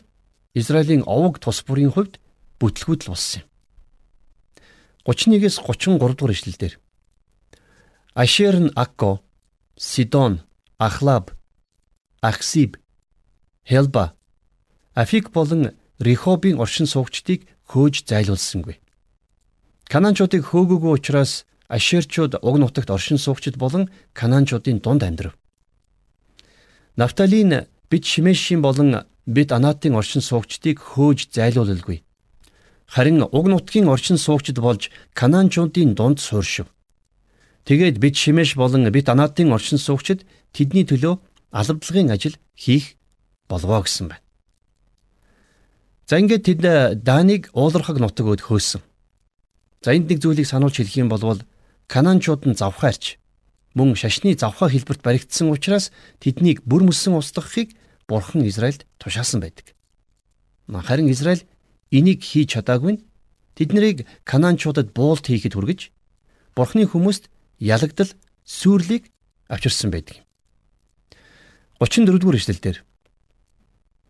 Израилийн 0.59 1.07
овог 1.07 1.39
тус 1.39 1.63
бүрийн 1.63 1.95
хувьд 1.95 2.19
бүтлгүүдл 2.59 3.15
болсон 3.15 3.47
юм. 3.47 3.49
31-ээс 5.07 5.63
33 5.63 6.19
дугаар 6.19 6.35
ишлэлдэр 6.35 6.82
Ашер 8.15 8.61
нь 8.61 8.71
Акко, 8.77 9.23
Сидон, 9.79 10.43
Ахлаб, 10.79 11.31
Ахсиб, 12.21 12.77
Хелба 13.65 14.13
Афик 14.95 15.31
болон 15.31 15.71
Рихобын 15.99 16.61
оршин 16.61 16.87
суугчдыг 16.87 17.49
хөөж 17.65 18.05
зайлуулсангүй. 18.05 18.77
Канаанчуудыг 19.89 20.45
хөөгөөгүй 20.45 20.93
учраас 20.93 21.47
Ашерчууд 21.69 22.37
уг 22.43 22.57
нутагт 22.61 22.91
оршин 22.91 23.17
суугчд 23.17 23.57
болон 23.57 23.89
Канаанчуудын 24.13 24.85
дунд 24.85 25.03
амьдрав. 25.03 25.33
Нафталин 26.97 27.65
бид 27.89 28.05
Шимешийн 28.05 28.61
болон 28.61 29.09
бид 29.25 29.53
Анатын 29.53 29.97
оршин 29.97 30.21
суугчдыг 30.21 30.77
хөөж 30.85 31.33
зайлуулалгүй. 31.33 32.05
Харин 32.85 33.23
уг 33.23 33.47
нутгийн 33.49 33.89
оршин 33.89 34.19
суугчд 34.19 34.59
болж 34.61 34.91
Канаанчуудын 35.15 35.95
дунд 35.95 36.21
сууршив. 36.21 36.67
Тэгээд 37.65 37.99
бид 38.03 38.17
Шимэш 38.17 38.57
болон 38.57 38.91
бид 38.91 39.09
Анатын 39.09 39.53
оршин 39.53 39.79
суугчид 39.79 40.27
тэдний 40.51 40.83
төлөө 40.83 41.19
алавдлагын 41.55 42.11
ажил 42.11 42.35
хийх 42.59 42.99
болвоо 43.47 43.83
гэсэн 43.87 44.11
байна. 44.11 44.25
За 46.07 46.19
ингээд 46.19 46.45
тэд 46.45 46.61
Даниг 47.03 47.51
уулархаг 47.55 48.03
нутаг 48.03 48.27
өд 48.27 48.43
хөөсөн. 48.43 48.83
За 49.83 49.95
энд 49.95 50.11
нэг 50.11 50.19
зүйлийг 50.19 50.47
сануулж 50.51 50.77
хэлэх 50.77 50.99
юм 50.99 51.09
бол 51.09 51.43
Канаанчууд 51.87 52.47
нь 52.51 52.59
завхаарч 52.59 53.19
мөн 53.75 53.95
шашны 53.95 54.35
завхаа 54.35 54.69
хэлбэрт 54.69 55.03
баригдсан 55.03 55.49
учраас 55.51 55.93
тэднийг 56.21 56.63
бүр 56.69 56.83
мөсөн 56.89 57.17
устгахыг 57.17 57.73
Бурхан 58.09 58.45
Израильд 58.45 58.87
тушаасан 58.99 59.41
байдаг. 59.41 59.73
Харин 60.69 61.11
Израиль 61.11 61.47
энийг 61.91 62.21
хийж 62.21 62.53
чадаагүй 62.57 62.93
нь 62.99 63.05
тэднийг 63.57 64.05
Канаанчуудад 64.25 64.93
буулт 64.93 65.25
хийхэд 65.27 65.57
хүргэж 65.57 65.81
Бурханы 66.57 66.85
хүмүүст 66.85 67.32
ялагдал 67.63 68.11
сүрлийг 68.43 69.07
авчирсан 69.47 69.95
байдаг. 69.95 70.19
34 71.79 72.19
дугаар 72.19 72.39
эшлэлдэр 72.39 72.83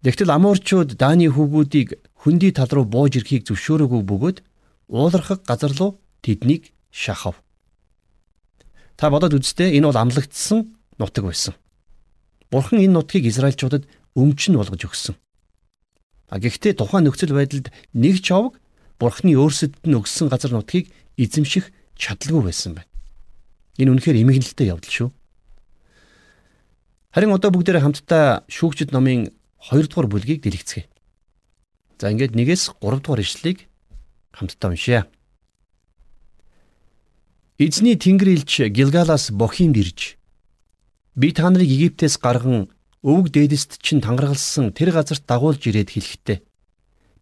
Тэгтэл 0.02 0.34
Аморчууд 0.34 0.98
Даны 0.98 1.30
хүүгүүдийг 1.30 2.00
хөндөй 2.24 2.50
тал 2.56 2.72
руу 2.72 2.86
бууж 2.88 3.22
ирэхийг 3.22 3.46
зөвшөөрөөгүй 3.46 4.02
бөгөөд 4.02 4.38
уулархаг 4.90 5.46
газар 5.46 5.70
руу 5.78 6.00
тэднийг 6.24 6.74
шахав. 6.90 7.38
Та 8.98 9.14
бодоод 9.14 9.38
үзтээ 9.38 9.78
энэ 9.78 9.86
бол 9.86 10.02
амлагдсан 10.02 10.74
нутаг 10.98 11.24
байсан. 11.30 11.54
Бурхан 12.50 12.82
энэ 12.82 12.98
нутгийг 12.98 13.30
Израильчуудад 13.30 13.86
өмчн 14.18 14.58
болгож 14.58 14.82
өгсөн. 14.82 15.14
А 16.32 16.42
гэхдээ 16.42 16.76
тухайн 16.76 17.06
нөхцөл 17.06 17.36
байдалд 17.38 17.70
нэг 17.94 18.26
ч 18.26 18.34
овг 18.34 18.58
Бурханы 18.98 19.34
өөрсдөд 19.34 19.82
нь 19.86 19.98
өгсөн 19.98 20.30
газар 20.30 20.54
нутгийг 20.54 20.90
эзэмших 21.18 21.74
чадалгүй 21.98 22.42
байсан 22.50 22.78
байна. 22.78 22.91
Энэ 23.80 23.90
үнэхээр 23.96 24.20
эмгэнэлтэй 24.20 24.68
явдал 24.68 24.92
шүү. 24.92 25.08
Харин 27.12 27.32
одоо 27.32 27.52
бүгдээрээ 27.52 27.84
хамтдаа 27.84 28.44
шүүгчд 28.48 28.92
номын 28.92 29.32
2 29.60 29.88
дугаар 29.88 30.08
бүлгийг 30.08 30.40
дэлгэцгээе. 30.44 30.88
За 32.00 32.08
ингээд 32.12 32.32
1-ээс 32.36 32.72
3 32.80 33.00
дугаар 33.04 33.20
ишлэлийг 33.20 33.68
хамтдаа 34.32 34.72
уншъя. 34.72 35.06
Эзний 37.60 37.96
тэнгэр 38.00 38.28
илч 38.42 38.72
Гилгалаас 38.72 39.30
бохимд 39.30 39.76
ирж 39.76 40.16
би 41.14 41.32
та 41.32 41.48
нарыг 41.52 41.68
Египтээс 41.68 42.16
гарган 42.18 42.72
өвөг 43.04 43.28
дээдэст 43.30 43.78
чинь 43.84 44.00
тангаргалсан 44.00 44.72
тэр 44.72 44.90
газарт 44.96 45.28
дагуулж 45.28 45.62
ирээд 45.68 45.92
хэлэхдээ 45.92 46.38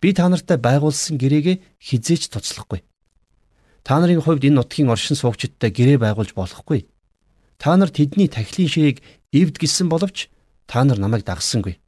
би 0.00 0.08
та 0.14 0.30
нартай 0.30 0.56
байгуулсан 0.56 1.18
гэрээгээ 1.18 1.56
хизээч 1.82 2.30
тоцлохгүй. 2.30 2.80
Та 3.82 4.00
нарын 4.00 4.20
хувьд 4.20 4.44
энэ 4.44 4.60
нутгийн 4.60 4.92
оршин 4.92 5.16
суугчдтай 5.16 5.70
гэрээ 5.72 5.98
байгуулж 6.00 6.36
болохгүй. 6.36 6.88
Та 7.56 7.76
нар 7.76 7.88
тэдний 7.88 8.28
тахилын 8.28 8.68
ширийг 8.68 8.98
эвд 9.32 9.56
гисэн 9.56 9.88
боловч 9.88 10.28
та 10.66 10.84
нар 10.84 10.98
намайг 11.00 11.24
дагсангүй. 11.24 11.80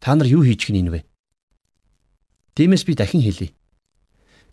Та 0.00 0.14
нар 0.14 0.28
юу 0.28 0.42
хийж 0.44 0.68
гин 0.68 0.90
вэ? 0.90 1.04
Тиймээс 2.56 2.84
би 2.84 2.94
дахин 2.94 3.22
хэлье. 3.22 3.52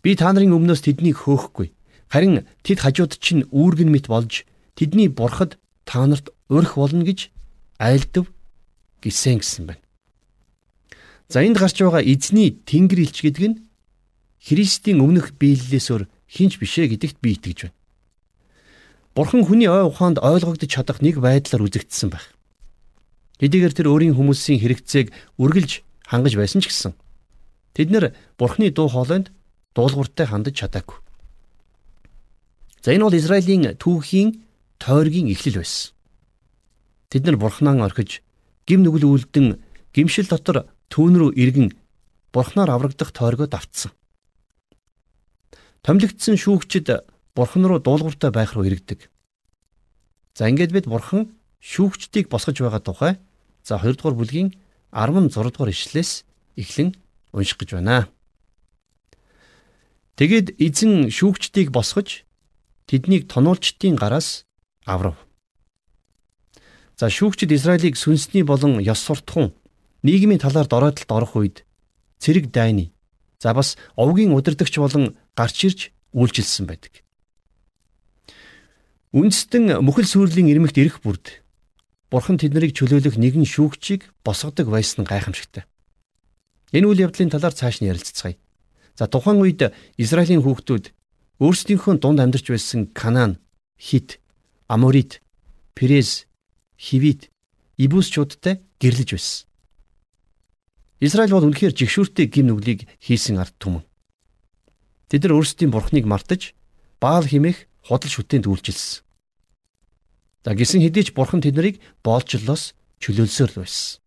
Би 0.02 0.16
та 0.16 0.32
нарын 0.32 0.54
өмнөөс 0.54 0.84
тэднийг 0.84 1.26
хөөхгүй. 1.26 1.72
Харин 2.12 2.46
тэд 2.62 2.78
хажууд 2.80 3.18
чинь 3.18 3.48
үүргэн 3.50 3.90
мэт 3.90 4.06
болж 4.06 4.46
тэдний 4.78 5.10
бурхад 5.10 5.58
та 5.82 6.06
нарт 6.06 6.30
урих 6.48 6.78
болно 6.78 7.02
гэж 7.02 7.30
айлдав 7.82 8.30
гисэн 9.02 9.42
гэсэн 9.42 9.66
байна. 9.66 9.82
За 11.28 11.42
энд 11.42 11.58
гарч 11.58 11.82
байгаа 11.82 12.02
эзний 12.06 12.54
тэнгэр 12.54 13.02
илч 13.02 13.26
гэдэг 13.26 13.44
нь 13.50 13.58
Христийн 14.46 15.02
өмнөх 15.02 15.34
биелэлээс 15.34 15.90
өөр 15.90 16.06
хинч 16.30 16.62
бишээ 16.62 16.94
гэдэгт 16.94 17.18
би 17.18 17.34
итгэж 17.34 17.58
байна. 17.66 17.76
Бурхан 19.18 19.42
хүний 19.42 19.66
ой 19.66 19.82
ухаанд 19.82 20.22
ойлгогдож 20.22 20.70
чадах 20.70 21.02
нэг 21.02 21.18
байдлаар 21.18 21.66
үзэгдсэн 21.66 22.14
байх. 22.14 22.30
Хэдийгээр 23.42 23.74
тэр 23.74 23.90
өөрийн 23.90 24.14
хүмүүсийн 24.14 24.62
хэрэгцээг 24.62 25.10
үргэлж 25.42 25.82
хангаж 26.06 26.38
байсан 26.38 26.62
ч 26.62 26.70
гэсэн 26.70 26.94
тэд 27.74 27.90
нэр 27.90 28.04
Бурхны 28.38 28.70
дуу 28.70 28.86
хоолойнд 28.86 29.34
дуулууртай 29.74 30.30
хандаж 30.30 30.54
чадаагүй. 30.62 31.02
За 32.86 32.94
энэ 32.94 33.02
бол 33.02 33.18
Израилийн 33.18 33.74
түүхийн 33.74 34.46
тойргийн 34.78 35.32
эхлэл 35.34 35.58
байсан. 35.58 35.90
Тэд 37.10 37.26
нар 37.26 37.36
Бурхнаа 37.40 37.74
орхиж 37.82 38.22
гим 38.62 38.86
нүгэл 38.86 39.10
үлдэн 39.10 39.58
гимшил 39.90 40.30
дотор 40.30 40.70
түүн 40.86 41.18
рүү 41.18 41.30
иргэн 41.34 41.74
Бурхнаар 42.30 42.70
аврагдах 42.70 43.10
тойргоо 43.16 43.48
давтсан. 43.48 43.95
Томилогдсон 45.86 46.34
шүүгчд 46.34 47.06
Бурхан 47.30 47.62
руу 47.62 47.78
дуулууртай 47.78 48.34
байх 48.34 48.58
руу 48.58 48.66
иргэдэг. 48.66 49.06
За 50.34 50.50
ингээд 50.50 50.74
бид 50.74 50.90
Бурхан 50.90 51.30
шүүгчдийг 51.62 52.26
босгож 52.26 52.58
байгаа 52.58 52.82
тухай 52.82 53.12
за 53.62 53.78
2 53.78 53.94
дугаар 53.94 54.18
бүлгийн 54.18 54.50
16 54.90 55.30
дугаар 55.30 55.70
ишлээс 55.70 56.26
эхлэн 56.58 56.90
унших 57.30 57.62
гэж 57.62 57.78
байна. 57.78 58.10
Тэгэд 60.18 60.58
эзэн 60.58 61.06
шүүгчдийг 61.06 61.70
босгож 61.70 62.26
тэднийг 62.90 63.30
тонуулчдын 63.30 63.94
гараас 63.94 64.42
аврав. 64.90 65.14
За 66.98 67.06
шүүгчд 67.06 67.54
Израилийг 67.54 67.94
сүнсний 67.94 68.42
болон 68.42 68.82
ёс 68.82 69.06
суртахуун 69.06 69.54
нийгмийн 70.02 70.42
талаар 70.42 70.66
дороотолд 70.66 71.10
орох 71.14 71.38
үед 71.38 71.62
цэрэг 72.18 72.50
дайны 72.50 72.90
за 73.38 73.54
бас 73.54 73.78
овгийн 73.94 74.34
удирдагч 74.34 74.82
болон 74.82 75.14
гарч 75.36 75.56
ирж 75.68 75.80
үйлчилсэн 76.16 76.64
байдаг. 76.66 77.04
Үндэстэн 79.12 79.78
мөхөл 79.84 80.08
сүрлийн 80.08 80.50
ирмэгт 80.50 80.80
ирэх 80.80 81.04
бүрд 81.04 81.46
Бурхан 82.10 82.38
тэднийг 82.38 82.70
чөлөөлөх 82.72 83.18
нэгэн 83.18 83.44
шүүгчийг 83.44 84.14
босгодог 84.22 84.70
байсан 84.70 85.02
гайхамшигтай. 85.02 85.66
Энэ 86.70 86.86
үйл 86.86 87.02
явдлын 87.02 87.30
талаар 87.34 87.54
цааш 87.54 87.82
нь 87.82 87.90
ярилццгаая. 87.90 88.38
За 88.94 89.10
тухайн 89.10 89.42
үед 89.42 89.74
Израилийн 89.98 90.42
хүүхдүүд 90.46 90.94
өөрсдийнхөө 91.42 91.98
дунд 91.98 92.22
амьдарч 92.22 92.46
байсан 92.46 92.86
Канаан, 92.94 93.42
Хит, 93.74 94.22
Аморит, 94.70 95.20
Перез, 95.74 96.26
Хивит, 96.78 97.28
Ибусчуудтай 97.76 98.62
гэрлэж 98.78 99.10
байсан. 99.12 99.46
Израиль 101.00 101.34
бол 101.34 101.44
үнэхээр 101.44 101.76
жигшүүртэй 101.76 102.26
гим 102.30 102.48
нүглийг 102.48 102.88
хийсэн 103.02 103.36
ард 103.36 103.52
түмэн. 103.60 103.84
Тэд 105.06 105.22
нар 105.22 105.38
өөрсдийн 105.38 105.70
бурхныг 105.70 106.02
мартаж 106.02 106.54
Баал 106.98 107.22
химэх 107.22 107.70
худал 107.86 108.10
шүтээнд 108.10 108.50
үйлчилсэн. 108.50 109.06
За 110.42 110.50
гисэн 110.54 110.82
хэдий 110.82 111.06
ч 111.06 111.14
бурхан 111.14 111.42
тэднийг 111.42 111.78
боолчлолоос 112.02 112.74
чөлөөлсөөр 112.98 113.50
л 113.54 113.60
байсан. 113.62 114.02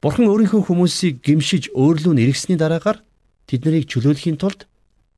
Бурхан 0.00 0.28
өөрийнхөө 0.32 0.62
хүмүүсийг 0.68 1.20
гимшиж 1.20 1.68
өөрлөө 1.76 2.16
нэргэсний 2.16 2.56
дараагаар 2.56 3.04
тэднийг 3.44 3.88
чөлөөлөхийн 3.92 4.40
тулд 4.40 4.64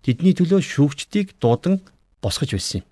тэдний 0.03 0.35
төлөө 0.35 0.61
шүүгчдийг 0.62 1.38
дуудан 1.38 1.79
босгож 2.18 2.59
байсан 2.59 2.83
юм. 2.83 2.87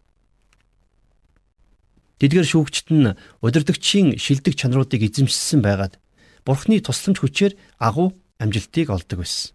Тэдгээр 2.22 2.46
шүүгчт 2.46 2.86
нь 2.94 3.18
удирдгчийн 3.42 4.14
шилдэг 4.14 4.54
чанаруудыг 4.54 5.02
эзэмшсэн 5.02 5.58
байгаад 5.58 5.98
Бурхны 6.46 6.78
тусламж 6.78 7.18
хүчээр 7.18 7.58
агуу 7.82 8.14
амжилтыг 8.38 8.94
олдог 8.94 9.26
байсан. 9.26 9.54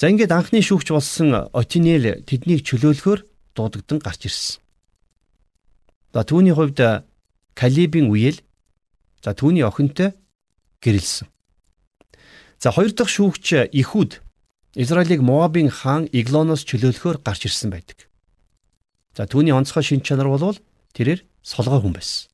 За 0.00 0.08
ингээд 0.08 0.32
анхны 0.32 0.64
шүүгч 0.64 0.96
болсон 0.96 1.52
Отинел 1.52 2.24
тэднийг 2.24 2.64
чөлөөлөхөөр 2.64 3.20
дуудагдан 3.52 4.00
гарч 4.00 4.32
ирсэн. 4.32 4.56
За 6.16 6.24
түүний 6.24 6.56
хувьд 6.56 7.04
Калибын 7.52 8.08
үеэл 8.08 8.40
за 9.20 9.36
түүний 9.36 9.60
охинтой 9.60 10.16
гэрэлсэн. 10.80 11.28
За 12.56 12.72
хоёр 12.72 12.96
дахь 12.96 13.12
шүүгч 13.12 13.68
Ихуд 13.76 14.24
Израилийг 14.72 15.20
Моабын 15.20 15.68
хаан 15.68 16.08
Иглоноос 16.08 16.64
чөлөөлөхөөр 16.64 17.20
гарч 17.20 17.44
ирсэн 17.52 17.68
байдаг. 17.68 18.08
За 19.12 19.28
түүний 19.28 19.52
онцгой 19.52 19.84
шин 19.84 20.00
чанар 20.00 20.32
бол 20.32 20.56
тэрээр 20.96 21.28
солгой 21.44 21.76
хүн 21.76 21.92
байсан. 21.92 22.32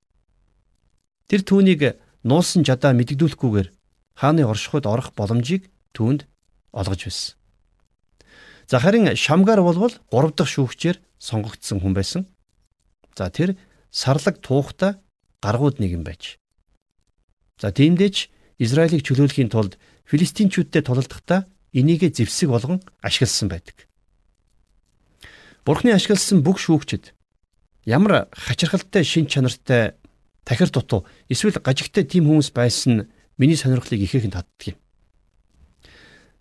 Тэр 1.26 1.42
түүнийг 1.42 1.98
нуусан 2.22 2.62
жадаа 2.62 2.94
мэддэгдүүлэхгүйгээр 2.94 3.74
хааны 4.22 4.46
оршихуйд 4.46 4.86
орох 4.86 5.10
боломжийг 5.18 5.66
түүнд 5.98 6.30
олгож 6.70 7.10
байсан. 7.10 7.34
За 8.66 8.80
харин 8.80 9.14
Шамгар 9.14 9.62
болвол 9.62 9.94
3 10.10 10.34
дахь 10.34 10.50
шүүгчээр 10.50 10.98
сонгогдсон 11.18 11.78
хүн 11.78 11.94
байсан. 11.94 12.26
За 13.14 13.30
тэр 13.30 13.54
сарлаг 13.94 14.42
туухта 14.42 14.98
гаргууд 15.38 15.78
нэг 15.78 15.94
юм 15.94 16.02
байж. 16.02 16.42
За 17.62 17.70
тиймдээч 17.70 18.28
Израилийг 18.58 19.06
чөлөөлөхийн 19.06 19.54
тулд 19.54 19.78
филистинчүүдтэй 20.10 20.82
тулалдахдаа 20.82 21.46
энийгэ 21.70 22.10
зэвсэг 22.10 22.50
болгон 22.50 22.82
ашигласан 23.06 23.48
байдаг. 23.48 23.86
Бурхны 25.62 25.94
ашигласан 25.94 26.42
бүх 26.42 26.58
шүүгчд 26.58 27.14
ямар 27.86 28.26
хачирхалтай 28.34 29.04
шин 29.06 29.30
чанартай 29.30 29.94
тахир 30.42 30.74
дутуу 30.74 31.06
эсвэл 31.30 31.62
гажигтай 31.62 32.02
тийм 32.02 32.26
хүмүүс 32.26 32.50
байсан 32.50 32.92
нь 32.92 33.06
миний 33.38 33.56
сонирхлыг 33.56 34.02
ихээхэн 34.02 34.34
татдаг 34.34 34.74
юм. 34.74 34.78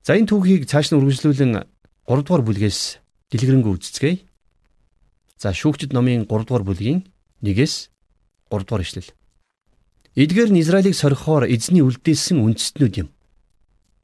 За 0.02 0.18
энэ 0.18 0.30
түүхийг 0.30 0.66
цааш 0.66 0.90
нь 0.90 0.98
үргэлжлүүлэн 0.98 1.75
3 2.06 2.22
дугаар 2.22 2.46
бүлгээс 2.46 3.02
дэлгэрэнгүй 3.34 3.72
үздэцгээе. 3.82 4.22
За 5.42 5.50
шүүгчд 5.58 5.90
номын 5.90 6.30
3 6.30 6.46
дугаар 6.46 6.62
бүлгийн 6.62 7.10
1-ээс 7.42 7.90
3 8.54 8.62
дугаар 8.62 8.86
ишлэл. 8.86 9.10
Эдгээр 10.14 10.54
нь 10.54 10.62
Израилийг 10.62 10.94
сорихоор 10.94 11.50
эзний 11.50 11.82
үлдээсэн 11.82 12.38
үндэстнүүд 12.46 12.94
юм. 13.02 13.10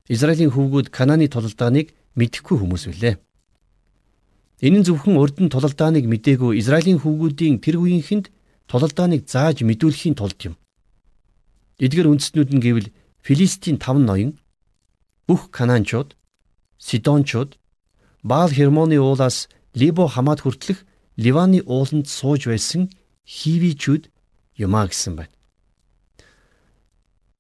Израилийн 0.10 0.50
хүүгүүд 0.50 0.90
Канааны 0.90 1.30
тулалдааныг 1.30 1.94
мэдэхгүй 2.18 2.58
хүмүүс 2.58 2.90
билээ. 2.90 3.16
Энэ 4.66 4.82
нь 4.82 4.88
зөвхөн 4.90 5.22
урд 5.22 5.38
нь 5.38 5.54
тулалдааныг 5.54 6.10
мдээгүй 6.10 6.58
Израилийн 6.58 7.00
хүүгүүдийн 7.06 7.62
тэр 7.62 7.78
үеийнхэнд 7.86 8.34
тулалдааныг 8.66 9.30
зааж 9.30 9.62
мэдүүлэхийн 9.62 10.18
тулд 10.18 10.42
юм. 10.42 10.58
Эдгээр 11.78 12.10
үндэстнүүд 12.10 12.50
нь 12.50 12.64
гэвэл 12.66 12.90
Филистийн 13.22 13.78
таван 13.78 14.10
ноён, 14.10 14.32
бүх 15.30 15.54
Канаанчууд, 15.54 16.18
Сидончууд, 16.82 17.61
Баал 18.24 18.50
Хермоны 18.50 19.00
уулаас 19.00 19.50
Либо 19.74 20.08
хамаад 20.08 20.42
хүртлэх 20.42 20.86
Ливаны 21.18 21.62
ууланд 21.66 22.08
сууж 22.08 22.48
байсан 22.48 22.90
Хивичүүд 23.26 24.10
юмаа 24.58 24.88
гэсэн 24.88 25.16
байна. 25.16 25.34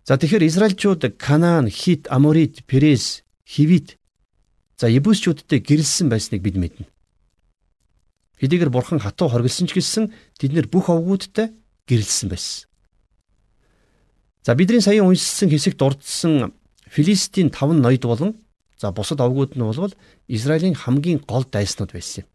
За 0.06 0.17
тэгэхээр 0.17 0.48
Израильчууд 0.48 1.17
Канаан, 1.17 1.70
Хит, 1.70 2.08
Аморит, 2.10 2.65
Перес, 2.65 3.24
Хивит 3.46 3.98
за 4.78 4.89
Ебүсчүүдтэй 4.89 5.62
гэрэлсэн 5.62 6.10
байсныг 6.10 6.41
бид 6.41 6.58
мэднэ. 6.58 6.86
Хэдийгээр 8.41 8.74
бурхан 8.74 8.98
хатуу 8.98 9.30
хоригдсон 9.30 9.70
ч 9.70 9.78
гэсэн 9.78 10.10
тэд 10.41 10.58
нэр 10.58 10.65
бүх 10.65 10.89
овгуудтай 10.89 11.54
гэрэлсэн 11.86 12.34
байсан. 12.34 12.65
За 14.41 14.58
бидний 14.58 14.82
саяхан 14.82 15.13
уншсан 15.13 15.54
хэсэгт 15.54 15.78
дурдсан 15.78 16.58
Филистийн 16.89 17.54
таван 17.54 17.78
ноёд 17.86 18.02
болон 18.02 18.41
за 18.82 18.91
бусад 18.91 19.22
овгууд 19.22 19.54
нь 19.54 19.62
бол 19.62 19.94
Израилийн 20.28 20.74
хамгийн 20.74 21.22
гол 21.30 21.46
дайснууд 21.46 21.94
байсан 21.94 22.26
юм. 22.26 22.28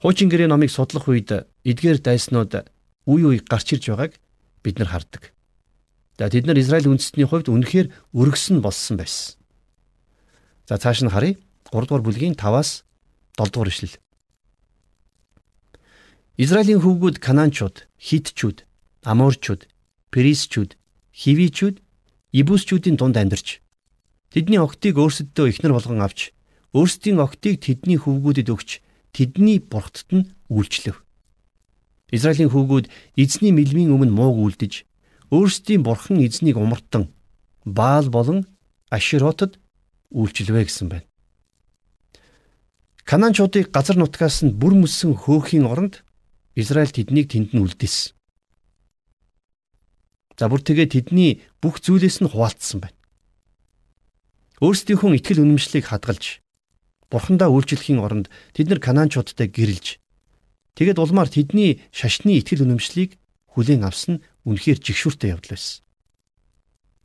Хуучин 0.00 0.32
гэрээ 0.32 0.48
номыг 0.48 0.72
судлах 0.72 1.04
үед 1.04 1.28
эдгээр 1.68 2.00
дайснууд 2.00 2.64
үе 3.04 3.24
үе 3.28 3.38
гарч 3.44 3.76
ирж 3.76 3.92
байгааг 3.92 4.16
бид 4.64 4.80
нар 4.80 4.88
хардаг. 4.88 5.36
За 6.16 6.32
тэд 6.32 6.48
нар 6.48 6.56
Израиль 6.56 6.88
үндэстний 6.88 7.28
хувьд 7.28 7.52
үнэхээр 7.52 7.92
өргөсөн 8.16 8.64
болсон 8.64 8.96
байсан. 8.96 9.36
За 10.64 10.80
цааш 10.80 11.04
нь 11.04 11.12
харъя. 11.12 11.36
3 11.68 11.86
дугаар 11.86 12.00
бүлгийн 12.00 12.34
5-аас 12.40 12.88
7 13.36 13.52
дугаар 13.52 13.68
ишлэл. 13.68 14.00
Израилийн 16.40 16.80
хүүгүүд 16.80 17.20
Канаанчууд, 17.20 17.84
Хитчүүд, 18.00 18.64
Аморчууд, 19.04 19.68
Перисчүүд, 20.08 20.72
Хивичүүд, 21.12 21.76
Ибүсчүүдийн 22.32 22.96
дунд 22.96 23.20
амьдарч 23.20 23.60
тэдний 24.30 24.62
октыг 24.62 24.94
өөрсөддөө 24.98 25.46
ихнэр 25.50 25.74
болгон 25.74 26.00
авч 26.06 26.30
өөрсдийн 26.74 27.18
октыг 27.18 27.58
тэдний 27.58 27.98
хүүгүүдэд 27.98 28.48
өгч 28.54 28.78
тэдний 29.10 29.58
бурхтад 29.58 30.08
нь 30.14 30.24
үйлчлэв. 30.46 31.02
Израилийн 32.14 32.50
хүүгүүд 32.50 32.86
эзний 33.18 33.50
мэлмийн 33.54 33.90
өмнө 33.94 34.14
мууг 34.14 34.38
үлдэж 34.38 34.86
өөрсдийн 35.34 35.82
бурхан 35.82 36.22
эзнийг 36.22 36.58
умартан 36.58 37.10
Баал 37.64 38.10
болон 38.10 38.46
Аширотод 38.90 39.58
үйлчлвэ 40.10 40.66
гэсэн 40.66 40.88
байна. 40.90 41.06
Канаанчуудыг 43.06 43.70
газар 43.70 43.98
нутгаас 43.98 44.42
нь 44.46 44.54
бүр 44.54 44.74
мөссөн 44.78 45.14
хөөхийн 45.18 45.66
оронд 45.66 46.02
Израиль 46.54 46.94
тэднийг 46.94 47.30
тэнд 47.30 47.50
нь 47.54 47.62
үлдээсэн. 47.62 48.14
За 50.38 50.48
бүр 50.50 50.62
тэгээ 50.62 50.88
тэдний 50.90 51.42
бүх 51.62 51.82
зүйлээс 51.82 52.22
нь 52.22 52.30
хуваалцсан 52.30 52.80
байна. 52.82 52.99
Өөрсдийнхөө 54.60 55.16
итгэл 55.16 55.40
үнэмшлийг 55.40 55.88
хадгалж 55.88 56.44
бурхандаа 57.08 57.48
үйлчлэхийн 57.48 58.00
оронд 58.04 58.28
тэд 58.52 58.68
нар 58.68 58.80
канаанчуудтай 58.80 59.48
гэрэлж 59.48 59.96
тэгэд 60.76 61.00
улмаар 61.00 61.32
тэдний 61.32 61.80
шашны 61.90 62.36
итгэл 62.38 62.68
үнэмшлийг 62.68 63.16
хүлээн 63.56 63.88
авсан 63.88 64.20
нь 64.20 64.22
үнэхээр 64.46 64.78
жигшүүртэй 64.84 65.34
явдал 65.34 65.56
байсан. 65.56 65.82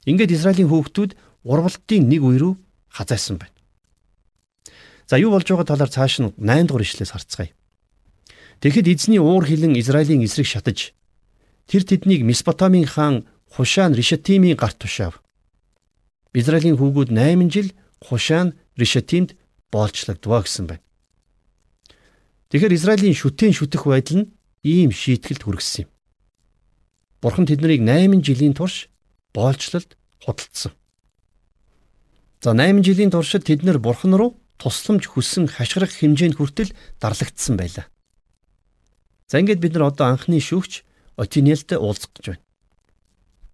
Ингээд 0.05 0.35
Израилийн 0.35 0.69
хүүхдүүд 0.69 1.11
урвалтын 1.47 2.03
нэг 2.05 2.21
үе 2.21 2.37
рүү 2.43 2.53
хазаасан 2.93 3.41
байна. 3.41 3.57
За 5.09 5.17
юу 5.17 5.33
болж 5.33 5.49
байгаа 5.49 5.65
талаар 5.65 5.91
цааш 5.91 6.21
нь 6.21 6.33
8 6.37 6.69
дугаар 6.69 6.85
ишлээс 6.85 7.11
харцгаая. 7.11 7.51
Тэгэхэд 8.61 8.87
эзний 8.93 9.19
уур 9.19 9.45
хилэн 9.45 9.79
Израилийн 9.79 10.21
эсрэг 10.23 10.45
шатаж 10.45 10.93
тэр 11.65 11.83
тэднийг 11.83 12.21
Месопотамийн 12.23 12.85
хаан 12.85 13.25
Хушан 13.49 13.97
Ришатимийн 13.97 14.57
гарт 14.57 14.77
тушаав. 14.77 15.24
Израилийн 16.35 16.75
хүүгүүд 16.75 17.09
8 17.15 17.47
жил 17.47 17.71
Хушан 18.03 18.59
Ришатимд 18.75 19.39
боолчлогдвоо 19.71 20.43
гэсэн 20.43 20.67
байна. 20.67 20.83
Тэгэхээр 22.51 22.75
Израилийн 22.75 23.15
шүтэн 23.15 23.55
шүтэх 23.55 23.87
байдал 23.87 24.27
нь 24.27 24.29
ийм 24.67 24.91
шийтгэлд 24.91 25.47
хүргэсэн 25.47 25.87
юм. 25.87 25.89
Бурхан 27.23 27.47
тэднийг 27.47 27.81
8 27.81 28.19
жилийн 28.19 28.51
турш 28.51 28.91
боолчлолд 29.31 29.95
худалдсан. 30.23 30.75
За 32.43 32.51
8 32.53 32.83
жилийн 32.83 33.09
туршид 33.09 33.47
тэд 33.47 33.63
нэр 33.63 33.79
бурхан 33.79 34.13
руу 34.13 34.37
тусламж 34.61 35.09
хүссэн 35.09 35.49
хашгирах 35.49 35.89
хэмжээнд 35.89 36.37
хүртэл 36.37 36.75
дарлагдсан 37.01 37.57
байлаа. 37.57 37.87
За 39.31 39.39
ингээд 39.41 39.63
бид 39.63 39.73
нар 39.73 39.89
одоо 39.89 40.13
анхны 40.13 40.37
шүүгч 40.37 40.85
Отинелтэй 41.17 41.79
уулзах 41.79 42.11
гэж 42.13 42.25
байна. 42.27 42.43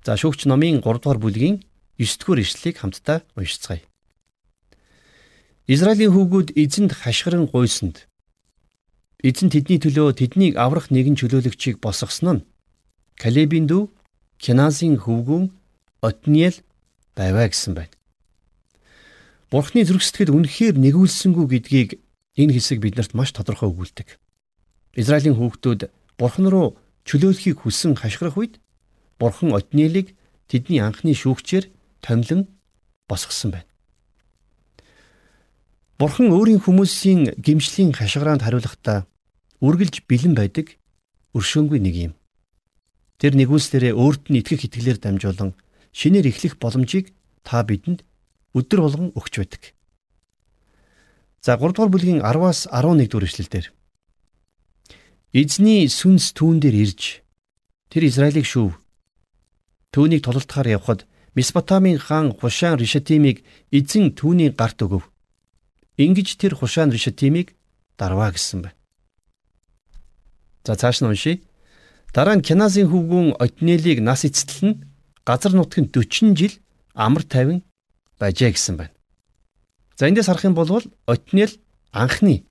За 0.04 0.18
шүүгч 0.18 0.50
номын 0.50 0.82
3 0.82 1.00
дугаар 1.00 1.22
бүлгийн 1.22 1.64
9 2.02 2.18
дугаар 2.18 2.42
ишлэлийг 2.42 2.78
хамтдаа 2.82 3.22
уншицгаая. 3.38 3.86
Израилийн 5.70 6.12
хүүгүүд 6.18 6.58
эзэнд 6.58 6.92
хашгиран 6.98 7.46
гуйсанд 7.46 8.10
эзэн 9.22 9.54
тэдний 9.54 9.78
төлөө 9.78 10.18
тэднийг 10.18 10.58
аврах 10.58 10.90
нэгэн 10.90 11.14
чөлөөлөгчийг 11.14 11.78
босгосон 11.78 12.42
нь 12.42 12.46
Калебийн 13.22 13.70
дүү 13.70 13.94
Киназийн 14.42 14.98
хөвгүүн 14.98 15.54
Отниел 16.02 16.58
байваа 17.14 17.46
гэсэн 17.46 17.78
байна. 17.78 17.94
Бурхны 19.54 19.86
зүрх 19.86 20.02
сэтгэл 20.02 20.34
үнэхээр 20.34 20.82
нэгүүлсэнгүй 20.82 21.46
гэдгийг 21.54 21.90
энэ 22.42 22.54
хэсэг 22.58 22.82
биднэрт 22.82 23.14
маш 23.14 23.30
тодорхой 23.30 23.70
өгүүлдэг. 23.70 24.18
Израилийн 24.98 25.38
хүүхдүүд 25.38 25.94
Бурхан 26.18 26.48
руу 26.50 26.82
чөлөөлөхийг 27.06 27.62
хүссэн 27.62 27.94
хашгирах 27.94 28.42
үед 28.42 28.58
Бурхан 29.22 29.54
Отниелийг 29.54 30.18
тэдний 30.50 30.82
анхны 30.82 31.14
шүүгчээр 31.14 31.70
томилон 32.02 32.50
босгосон 33.08 33.52
байна. 33.52 33.70
Бурхан 36.02 36.34
өөрийн 36.34 36.62
хүмүүсийн 36.66 37.38
гимшлийн 37.38 37.94
хашгираанд 37.94 38.42
хариулахдаа 38.42 39.06
үргэлж 39.62 40.10
бэлэн 40.10 40.34
байдаг 40.34 40.82
өршөөнгүй 41.38 41.80
нэг 41.80 41.96
юм. 42.10 42.14
Тэр 43.22 43.38
нэгүслэрээ 43.38 43.94
өөрт 43.94 44.34
нь 44.34 44.42
итгэх 44.42 44.66
итгэлээр 44.66 44.98
дамжуулан 44.98 45.54
шинээр 45.94 46.26
эхлэх 46.34 46.58
боломжийг 46.58 47.14
та 47.46 47.62
бидэнд 47.62 48.02
өдөр 48.58 48.80
болгон 48.82 49.10
өгч 49.14 49.34
байдаг. 49.38 49.78
За 51.46 51.54
3 51.54 51.78
дугаар 51.78 51.94
бүлгийн 51.94 52.26
10-аас 52.26 52.66
11 52.74 53.06
дугаар 53.14 53.30
эшлэлдэр 53.30 53.66
Эзний 55.32 55.88
сүнс 55.88 56.36
түүн 56.36 56.60
дээр 56.60 56.76
ирж 56.76 57.24
тэр 57.88 58.04
Израилийг 58.04 58.44
шүүв. 58.44 58.76
Түүнийг 59.96 60.28
тололтохоор 60.28 60.68
явхад 60.76 61.08
Месопотамийн 61.36 61.98
хаан 61.98 62.36
Хушан 62.36 62.76
Ришатимыг 62.76 63.44
эзэн 63.72 64.12
түүний 64.12 64.52
гарт 64.52 64.84
өгөв. 64.84 65.08
Ингиж 65.96 66.36
тэр 66.36 66.56
Хушан 66.56 66.92
Ришатимыг 66.92 67.56
дарваа 67.98 68.32
гэсэн 68.36 68.68
байна. 68.68 68.78
За 70.66 70.76
цааш 70.76 71.02
нь 71.02 71.08
уншийе. 71.08 71.42
Дараа 72.12 72.36
нь 72.36 72.44
Киназын 72.44 72.92
хөвгүүн 72.92 73.40
Отнелийг 73.40 74.04
нас 74.04 74.28
эцэтэл 74.28 74.62
нь 74.68 74.80
газар 75.24 75.56
нутгийн 75.56 75.88
40 75.88 76.36
жил 76.36 76.54
амар 76.94 77.24
тайван 77.24 77.64
байжээ 78.20 78.52
гэсэн 78.52 78.76
байна. 78.76 78.94
За 79.96 80.12
эндээс 80.12 80.28
харах 80.28 80.44
юм 80.44 80.56
бол 80.56 80.84
Отнел 81.08 81.52
анхны 81.96 82.44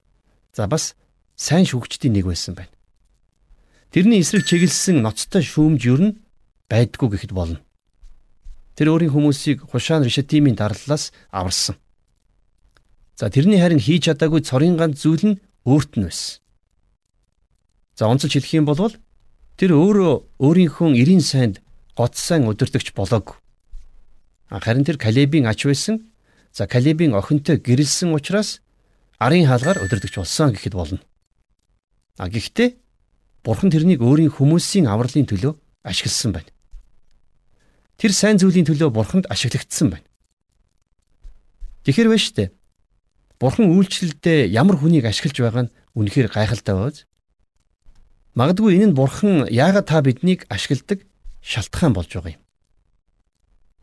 за 0.57 0.67
бас 0.67 0.97
сайн 1.37 1.69
шүүгчдийн 1.69 2.17
нэг 2.17 2.25
байсан 2.25 2.57
байна. 2.57 2.73
Тэрний 3.93 4.25
эсрэг 4.25 4.49
чиглэсэн 4.49 5.03
ноцтой 5.03 5.43
шүүмж 5.45 5.83
юу 5.85 5.99
нь 6.01 6.17
байдгүй 6.71 7.09
гэхэд 7.11 7.33
болно. 7.37 7.61
Тэр 8.77 8.95
өөрийн 8.95 9.13
хүмүүсийг 9.13 9.67
Хушаан 9.71 10.05
Ришатимийн 10.05 10.57
дарлалаас 10.57 11.13
аварсан. 11.31 11.77
За 13.17 13.29
тэрний 13.29 13.61
харин 13.61 13.81
хийж 13.81 14.09
чадаагүй 14.09 14.41
цорын 14.41 14.77
ганц 14.81 15.03
зүйл 15.03 15.25
нь 15.35 15.41
өөрт 15.69 16.01
нь 16.01 16.07
байсан. 16.09 16.41
За 17.99 18.09
онцолж 18.09 18.33
хэлэх 18.33 18.57
юм 18.57 18.65
бол 18.65 18.97
тэр 19.61 19.77
өөрөө 19.77 20.41
өөрийнхөө 20.41 20.89
90 20.97 21.21
санд 21.21 21.55
гоцсан 21.93 22.49
өдөртөгч 22.49 22.97
болоогүй. 22.97 23.37
Харин 24.49 24.89
тэр 24.89 24.97
Калебийн 24.97 25.45
ач 25.45 25.69
байсан. 25.69 26.09
За 26.53 26.67
Калебийн 26.67 27.13
охинтой 27.13 27.61
гэрэлсэн 27.61 28.11
учраас 28.17 28.65
арын 29.21 29.45
хаалгаар 29.45 29.85
өдөртөгч 29.85 30.17
болсон 30.17 30.57
гэхэд 30.57 30.75
болно. 30.75 31.05
А 32.17 32.29
гэхдээ 32.33 32.81
Бурхан 33.45 33.71
тэрнийг 33.71 34.01
өөрийн 34.01 34.33
хүмүүсийн 34.33 34.89
авралын 34.89 35.29
төлөө 35.29 35.53
ашигласан 35.85 36.33
байна. 36.33 36.51
Тэр 38.01 38.17
сайн 38.17 38.41
зүйлийн 38.41 38.65
төлөө 38.65 38.89
Бурханд 38.97 39.29
ашиглагдсан 39.29 39.93
байна. 39.93 40.09
Тэгэхэр 41.85 42.09
вэ 42.09 42.17
штэ. 42.17 42.49
Бурхан 43.37 43.69
үйлчлэлдээ 43.77 44.49
ямар 44.49 44.81
хүнийг 44.81 45.05
ашиглаж 45.05 45.37
байгаа 45.37 45.63
нь 45.69 45.73
үнэхээр 45.93 46.33
гайхалтай 46.33 46.73
байз. 46.81 47.05
Магадгүй 48.33 48.81
энэ 48.81 48.89
нь 48.89 48.97
бурхан 48.97 49.45
яагаад 49.53 49.85
та 49.85 50.01
биднийг 50.01 50.49
ашигладаг 50.49 51.05
шалтгаан 51.45 51.93
болж 51.93 52.09
байгаа 52.09 52.41
юм. 52.41 52.43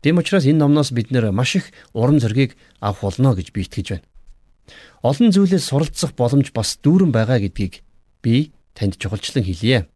Тэм 0.02 0.18
учраас 0.18 0.50
энэ 0.50 0.66
номноос 0.66 0.90
бид 0.90 1.14
нэр 1.14 1.30
маш 1.30 1.54
их 1.54 1.70
урам 1.94 2.18
зориг 2.18 2.58
авах 2.82 3.14
болно 3.14 3.38
гэж 3.38 3.54
би 3.54 3.62
итгэж 3.62 4.02
байна. 4.02 4.06
Олон 5.06 5.30
зүйлээс 5.30 5.62
суралцах 5.62 6.18
боломж 6.18 6.50
бас 6.50 6.74
дүүрэн 6.82 7.14
байгаа 7.14 7.38
гэдгийг 7.38 7.86
би 8.22 8.50
танд 8.74 8.98
чухалчлан 8.98 9.46
хэлье. 9.46 9.86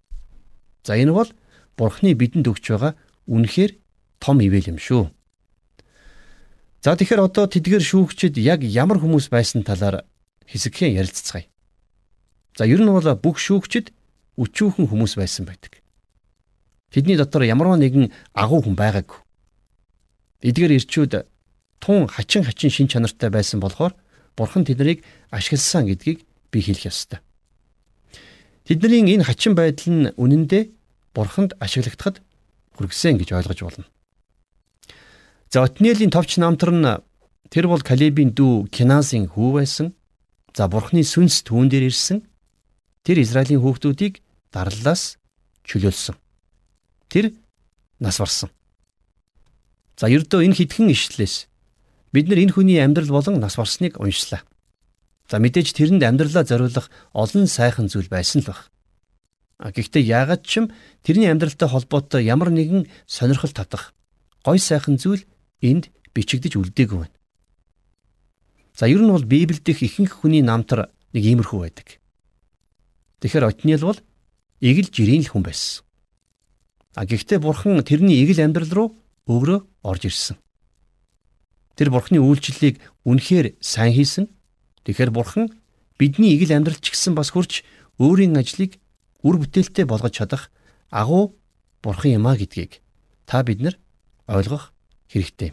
За 0.87 0.95
энэ 0.95 1.11
бол 1.11 1.31
Бурхны 1.75 2.15
бидэнд 2.15 2.47
өгч 2.47 2.71
байгаа 2.71 2.95
үнэхээр 3.27 3.82
том 4.23 4.39
ивэл 4.39 4.71
юм 4.71 4.79
шүү. 4.79 5.11
За 6.83 6.95
тэгэхээр 6.95 7.27
одоо 7.27 7.51
тэдгээр 7.51 7.83
шүүгчид 7.83 8.39
яг 8.39 8.63
ямар 8.63 9.03
хүмүүс 9.03 9.27
байсан 9.35 9.67
талаар 9.67 10.07
хэсэгхэн 10.47 10.95
ярилццгаая. 10.95 11.51
За 12.55 12.67
ер 12.67 12.79
нь 12.79 12.91
бол 12.91 13.07
бүх 13.19 13.43
шүүгчид 13.43 13.91
өчүүхэн 14.39 14.87
хүмүүс 14.87 15.19
байсан 15.19 15.47
байдаг. 15.47 15.83
Тэдний 16.95 17.19
дотор 17.19 17.43
ямарваа 17.43 17.79
нэгэн 17.79 18.11
агуу 18.35 18.63
хүн 18.63 18.77
байгаагүй. 18.79 19.19
Эдгээр 20.43 20.77
ирчүүд 20.79 21.13
тун 21.83 22.07
хачин 22.07 22.45
хачин 22.47 22.71
шин 22.71 22.87
чанартай 22.91 23.31
байсан 23.31 23.59
болохоор 23.59 23.95
бурхан 24.37 24.67
тэднийг 24.67 25.03
ашигласан 25.31 25.87
гэдгийг 25.87 26.27
би 26.51 26.59
хэлэх 26.61 26.91
ёстой. 26.91 27.23
Тэдний 28.67 29.03
энэ 29.03 29.25
хачин 29.25 29.55
байдал 29.55 29.91
нь 29.91 30.13
үнэндээ 30.19 30.71
бурханд 31.15 31.55
ашиглагдахад 31.63 32.21
хүргэсэн 32.77 33.19
гэж 33.19 33.29
ойлгож 33.39 33.61
болно. 33.63 33.87
За 35.53 35.69
Отниелийн 35.69 36.09
товч 36.09 36.41
намтар 36.41 36.73
нь 36.73 36.89
тэр 37.53 37.69
бол 37.69 37.85
Калебийн 37.85 38.33
дүү 38.33 38.73
Кинасын 38.73 39.29
хүү 39.29 39.61
байсан. 39.61 39.93
За 40.57 40.65
бурхны 40.65 41.05
сүнс 41.05 41.45
түүн 41.45 41.69
дээр 41.69 41.93
ирсэн. 41.93 42.25
Тэр 43.05 43.21
Израилийн 43.21 43.61
хүүхдүүдийг 43.61 44.25
дарлалаас 44.49 45.21
чөлөөлсөн. 45.69 46.17
Тэр 47.13 47.37
нас 48.01 48.17
барсан. 48.17 48.49
За 50.01 50.09
ердөө 50.09 50.41
энэ 50.41 50.57
хитгэн 50.57 50.89
ишлэлээс 50.89 51.53
бид 52.17 52.33
нар 52.33 52.41
энэ 52.49 52.57
хүний 52.57 52.81
амьдрал 52.81 53.13
болон 53.13 53.37
нас 53.37 53.61
барсныг 53.61 54.01
уншлаа. 54.01 54.41
За 55.29 55.37
мэдээж 55.37 55.77
тэрэнд 55.77 56.01
амьдралаа 56.01 56.49
зориулах 56.49 56.89
олон 57.13 57.45
сайхан 57.45 57.93
зүйл 57.93 58.09
байсан 58.09 58.41
л 58.41 58.49
баг. 58.49 58.73
А 59.61 59.69
гэхдээ 59.69 60.01
яагаад 60.01 60.49
ч 60.49 60.65
юм 60.65 60.73
тэрний 61.05 61.29
амьдралтай 61.29 61.69
холбоотой 61.69 62.25
ямар 62.25 62.49
нэгэн 62.49 62.89
сонирхол 63.05 63.53
татах 63.53 63.93
гой 64.45 64.57
сайхан 64.57 64.97
зүйл 64.97 65.29
энд 65.63 65.89
бичигдэж 66.15 66.59
үлдээгүй 66.59 66.99
байна. 67.07 67.17
За 68.77 68.89
ер 68.91 69.01
нь 69.01 69.09
бол 69.09 69.25
Библиэд 69.25 69.65
ихэнх 69.65 70.21
хүний 70.21 70.43
намтар 70.43 70.91
нэг 71.15 71.25
иймэрхүү 71.25 71.61
байдаг. 71.63 72.03
Тэгэхээр 73.23 73.49
Отниел 73.49 73.87
бол 73.87 74.01
игэл 74.61 74.91
жирийн 74.91 75.23
л 75.23 75.31
хүн 75.31 75.45
байсан. 75.47 75.87
А 76.99 77.07
гэхдээ 77.07 77.39
бурхан 77.39 77.81
тэрний 77.87 78.21
игэл 78.27 78.45
амьдрал 78.45 78.73
руу 78.73 78.89
өөрөө 79.31 79.61
орж 79.87 80.03
ирсэн. 80.11 80.37
Тэр 81.77 81.89
бурхны 81.89 82.21
үйлчлэлийг 82.21 82.83
үнэхээр 83.07 83.57
сайн 83.61 83.95
хийсэн. 83.97 84.29
Тэгэхээр 84.85 85.11
бурхан 85.15 85.55
бидний 85.97 86.35
игэл 86.37 86.59
амьдралч 86.59 86.85
гисэн 86.91 87.15
бас 87.15 87.33
хурж 87.33 87.65
өөрийн 88.03 88.37
ажлыг 88.37 88.77
үр 89.23 89.39
бүтээлтэй 89.39 89.87
болгож 89.87 90.13
чадах 90.19 90.51
агуу 90.91 91.39
бурхан 91.81 92.19
юм 92.19 92.27
а 92.27 92.37
гэдгийг 92.37 92.83
та 93.25 93.43
бид 93.47 93.63
нар 93.63 93.79
ойлгох 94.27 94.72
хэрэгтэй. 95.13 95.53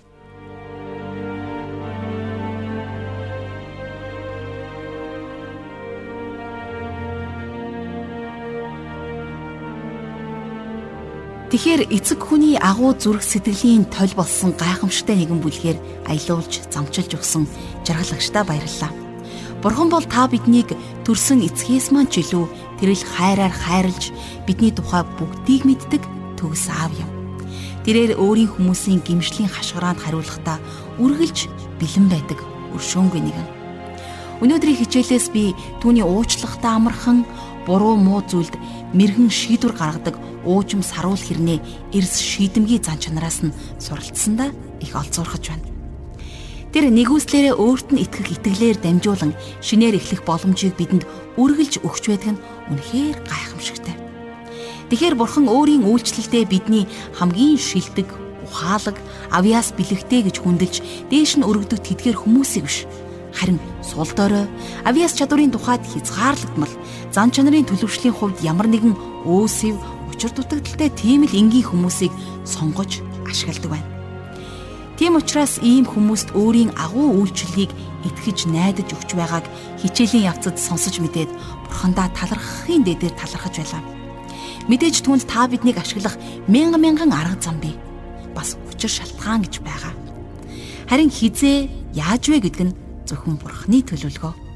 Тэгэхээр 11.50 11.90
эцэг 11.90 12.22
хүний 12.22 12.62
агуу 12.62 12.94
зүрх 12.94 13.26
сэтгэлийн 13.26 13.90
толь 13.90 14.14
болсон 14.14 14.54
гайхамшигтай 14.54 15.18
нэгэн 15.18 15.42
бүлгээр 15.42 15.78
аялуулж 16.06 16.62
замчилж 16.70 17.18
өгсөн 17.18 17.50
жаргалагчтай 17.90 18.46
баярлалаа. 18.46 18.94
Бурхан 19.58 19.90
бол 19.90 20.06
та 20.06 20.30
биднийг 20.30 20.78
төрсөн 21.10 21.42
эцгээс 21.50 21.90
маань 21.90 22.06
ч 22.14 22.22
илүү 22.22 22.46
тэрэл 22.78 23.02
хайраар 23.02 23.50
хайрлж 23.50 24.14
бидний 24.46 24.70
тухай 24.70 25.02
бүгдийг 25.18 25.66
мэддэг 25.66 26.06
төгс 26.38 26.70
аав 26.70 26.94
юм. 26.94 27.19
Тэрээр 27.90 28.22
өөрийн 28.22 28.54
хүмүүсийн 28.54 29.02
гимшлийн 29.02 29.50
хашгираанд 29.50 29.98
хариулахдаа 29.98 30.62
үргэлж 31.02 31.50
бэлэн 31.82 32.06
байдаг 32.06 32.38
өршөөнгүй 32.78 33.18
нэгэн. 33.18 33.48
Өнөөдрийн 34.46 34.78
хичээлээс 34.78 35.34
би 35.34 35.58
түүний 35.82 36.06
уучлахтаа 36.06 36.78
амархан 36.78 37.26
буруу 37.66 37.98
муу 37.98 38.22
зүйлд 38.30 38.54
мэрэгэн 38.94 39.34
шийдвэр 39.34 39.74
гаргадаг 39.74 40.22
уужим 40.46 40.86
саруул 40.86 41.18
хэрнээ 41.18 41.66
эрс 41.98 42.22
шийдэмгий 42.22 42.78
зан 42.78 43.02
чанараас 43.02 43.42
нь 43.42 43.58
суралцсандаа 43.82 44.54
их 44.86 44.94
олзуурхаж 44.94 45.50
байна. 45.50 45.66
Тэр 46.70 46.94
нэгүслээрээ 46.94 47.58
өөрт 47.58 47.90
нь 47.90 48.06
итгэх 48.06 48.38
итгэлээр 48.38 48.78
дамжуулан 48.86 49.34
шинээр 49.66 49.98
эхлэх 49.98 50.22
боломжийг 50.30 50.78
бидэнд 50.78 51.10
үргэлж 51.42 51.82
өгч 51.82 52.04
байдаг 52.06 52.38
нь 52.38 52.42
үнэхээр 52.70 53.18
гайхамшигтай. 53.26 53.99
Тэгэхэр 54.90 55.16
бурхан 55.16 55.46
өөрийн 55.46 55.86
үйлчлэлдээ 55.86 56.44
бидний 56.50 56.90
хамгийн 57.14 57.62
шилдэг, 57.62 58.10
ухаалаг, 58.42 58.98
авьяас 59.30 59.70
бэлэгтэй 59.78 60.26
гэж 60.26 60.42
хүндэлж 60.42 60.76
дээш 61.14 61.38
нь 61.38 61.46
өргөдөг 61.46 61.80
тэдгээр 61.86 62.18
хүмүүсийг 62.26 62.66
биш 62.66 62.90
харин 63.34 63.60
сул 63.86 64.10
дорой 64.18 64.50
авиас 64.86 65.14
чадварын 65.14 65.54
тухайд 65.54 65.86
хязгаарлагдмал 65.86 66.74
зан 67.14 67.30
чанарын 67.30 67.70
төлөвшлийн 67.70 68.18
хувьд 68.18 68.42
ямар 68.42 68.66
нэгэн 68.66 68.98
өөсөв 69.30 69.78
учир 70.10 70.32
дутагдaltaй 70.34 70.90
тийм 70.98 71.30
л 71.30 71.38
энгийн 71.38 71.70
хүмүүсийг 71.70 72.12
сонгож 72.46 73.06
ашигладаг 73.30 73.70
байна. 73.70 73.90
Тийм 74.98 75.16
учраас 75.16 75.62
ийм 75.64 75.86
хүмүүст 75.86 76.34
өөрийн 76.36 76.74
агуу 76.76 77.24
үйлчлэлийг 77.24 77.72
итгэж 78.04 78.50
найдаж 78.52 78.90
өгч 78.92 79.16
байгааг 79.16 79.46
хичээлийн 79.80 80.28
явцад 80.28 80.60
сонсож 80.60 81.00
мэдээд 81.00 81.30
бурхандаа 81.70 82.10
талархахын 82.12 82.84
дээдээр 82.84 83.16
талархаж 83.16 83.56
байлаа. 83.62 83.99
Мэдээж 84.68 85.06
түнд 85.06 85.24
та 85.30 85.48
биднийг 85.48 85.80
ашиглах 85.80 86.20
мянган 86.50 86.82
мянган 86.82 87.14
арга 87.14 87.40
зам 87.40 87.62
бий. 87.64 87.78
Бас 88.36 88.58
учир 88.68 88.90
шалтгаан 88.90 89.48
гэж 89.48 89.64
байгаа. 89.64 89.94
Харин 90.90 91.14
хизээ 91.14 91.70
яаж 91.94 92.28
вэ 92.28 92.44
гэдг 92.44 92.62
нь 92.68 92.78
зөвхөн 93.08 93.38
бурхны 93.40 93.86
төлөвлөгөө. 93.86 94.50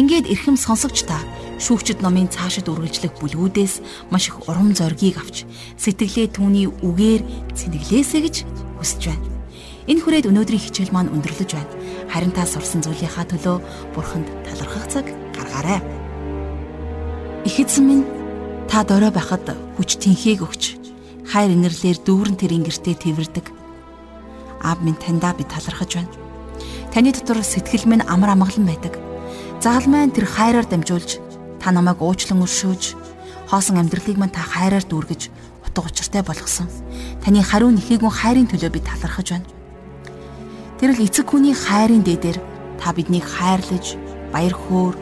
Ингээд 0.00 0.30
эрхэм 0.32 0.56
сонсогч 0.56 1.04
та 1.04 1.20
шүүгчд 1.60 2.00
номын 2.00 2.32
цаашид 2.32 2.64
үргэлжлэх 2.64 3.12
бүлгүүдээс 3.20 4.08
маш 4.08 4.32
их 4.32 4.48
урам 4.48 4.72
зоригийг 4.72 5.20
авч 5.20 5.44
сэтгэлээ 5.76 6.32
түүний 6.32 6.66
үгээр 6.80 7.20
цэнэглээсэ 7.52 8.18
гэж 8.24 8.36
хүсэж 8.80 9.02
байна. 9.12 9.28
Энэ 9.84 10.00
хүрээд 10.00 10.30
өнөөдрийн 10.32 10.64
хичээл 10.64 10.94
маань 10.96 11.12
өндөрлөж 11.12 11.50
байна. 11.52 11.76
Харин 12.08 12.32
та 12.32 12.48
сурсан 12.48 12.80
зүйлийнхаа 12.80 13.28
төлөө 13.28 13.56
бурханд 13.92 14.28
талархах 14.48 14.88
цаг 14.88 15.06
гаргаарай. 15.36 15.84
Их 17.44 17.60
эзэн 17.60 17.84
минь 17.84 18.04
та 18.70 18.84
дорой 18.84 19.10
байхад 19.10 19.46
хүч 19.78 19.98
тэнхийг 20.02 20.42
өгч 20.44 20.62
хайр 21.30 21.54
инэрлэр 21.54 21.98
дүүрэн 22.02 22.36
тэрийн 22.36 22.66
гертэ 22.66 22.98
тэрвэрдэг. 22.98 23.46
Аав 24.62 24.78
минь 24.82 24.98
таньдаа 24.98 25.32
би 25.34 25.44
талархаж 25.46 25.96
байна 25.96 26.22
Таны 26.92 27.08
дотор 27.08 27.40
сэтгэл 27.40 27.88
минь 27.88 28.04
амар 28.04 28.36
амгалан 28.36 28.68
байдаг. 28.68 29.00
Загалмайн 29.64 30.12
тэр 30.12 30.28
хайраар 30.28 30.68
дамжуулж 30.68 31.24
та 31.56 31.72
намайг 31.72 32.04
уучлан 32.04 32.44
өршөөж 32.44 32.82
хоосон 33.48 33.80
амьдралыг 33.80 34.20
мань 34.20 34.28
та 34.28 34.44
хайраар 34.44 34.84
дүүргэж 34.84 35.32
утга 35.64 35.88
учиртай 35.88 36.20
болгосон. 36.20 36.68
Таны 37.24 37.40
хариу 37.40 37.72
нэхийгүн 37.72 38.12
хайрын 38.12 38.44
төлөө 38.44 38.70
би 38.76 38.80
талархаж 38.84 39.40
байна. 39.40 39.48
Тэр 40.76 40.92
л 40.92 41.00
эцэг 41.00 41.32
хүний 41.32 41.56
хайрын 41.56 42.04
дээдэр 42.04 42.36
та 42.76 42.92
биднийг 42.92 43.24
хайрлаж, 43.24 43.96
баяр 44.28 44.52
хөөр, 44.52 44.92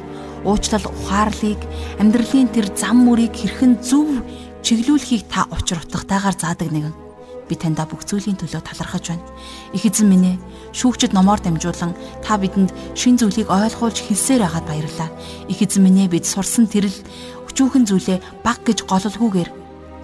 уучлал 0.45 0.87
ухаарлыг, 0.89 1.61
амьдралын 2.01 2.49
тэр 2.53 2.67
зам 2.77 3.05
мөрийг 3.07 3.35
хэрхэн 3.37 3.81
зөв 3.85 4.25
чиглүүлэхийг 4.65 5.29
та 5.29 5.49
учир 5.51 5.81
утгатайгаар 5.81 6.37
заадаг 6.37 6.69
нэгэн 6.73 6.95
би 7.51 7.59
таньда 7.59 7.83
бүх 7.83 8.07
зүйлийн 8.07 8.39
төлөө 8.39 8.63
талархаж 8.63 9.11
байна. 9.11 9.27
Их 9.75 9.83
эзэн 9.83 10.07
минь 10.07 10.39
ээ, 10.39 10.41
шүүгчд 10.71 11.11
номоор 11.11 11.43
дамжуулан 11.43 11.99
та 12.23 12.39
бидэнд 12.39 12.71
шин 12.95 13.19
зүйлийг 13.19 13.51
ойлгуулж 13.51 13.99
хэлсээр 14.07 14.47
байгаад 14.47 14.67
баярлалаа. 14.71 15.11
Их 15.51 15.59
эзэн 15.59 15.83
минь 15.83 16.07
ээ, 16.07 16.15
бид 16.15 16.31
сурсан 16.31 16.71
тэрл 16.71 16.95
өчүүхэн 17.51 17.91
зүйлээ 17.91 18.47
баг 18.47 18.63
гэж 18.63 18.87
гололгүйгээр 18.87 19.51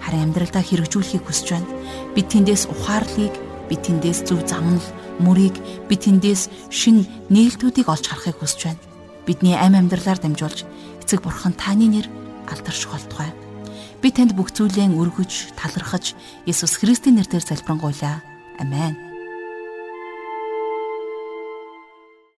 харин 0.03 0.23
амьдралдаа 0.27 0.59
хэрэгжүүлэхийг 0.59 1.23
хүсэж 1.23 1.47
байна. 1.55 1.71
Бид 2.11 2.27
тэндээс 2.27 2.67
ухаарлыг, 2.67 3.33
бид 3.71 3.81
тэндээс 3.87 4.27
зөв 4.27 4.43
замнал, 4.43 4.83
мөрийг, 5.23 5.55
бид 5.87 6.03
тэндээс 6.03 6.51
шин 6.67 7.07
нээлтүүдийг 7.31 7.87
олж 7.87 8.11
харахыг 8.11 8.43
хүсэж 8.43 8.61
байна. 8.67 8.96
Бидний 9.27 9.59
амь 9.59 9.75
амьдралаар 9.75 10.23
дамжуулж 10.23 10.63
эцэг 11.03 11.19
бурхан 11.21 11.51
таны 11.51 11.91
нэр 11.91 12.07
алдарших 12.47 12.95
болтугай. 12.95 13.35
Би 13.99 14.09
танд 14.15 14.31
бүх 14.31 14.55
зүйлээ 14.55 14.87
өргөж, 14.87 15.51
талархаж, 15.59 16.15
Иесус 16.47 16.79
Христийн 16.79 17.19
нэрээр 17.19 17.43
залбирanгуйлаа. 17.43 18.23
Амен. 18.57 19.06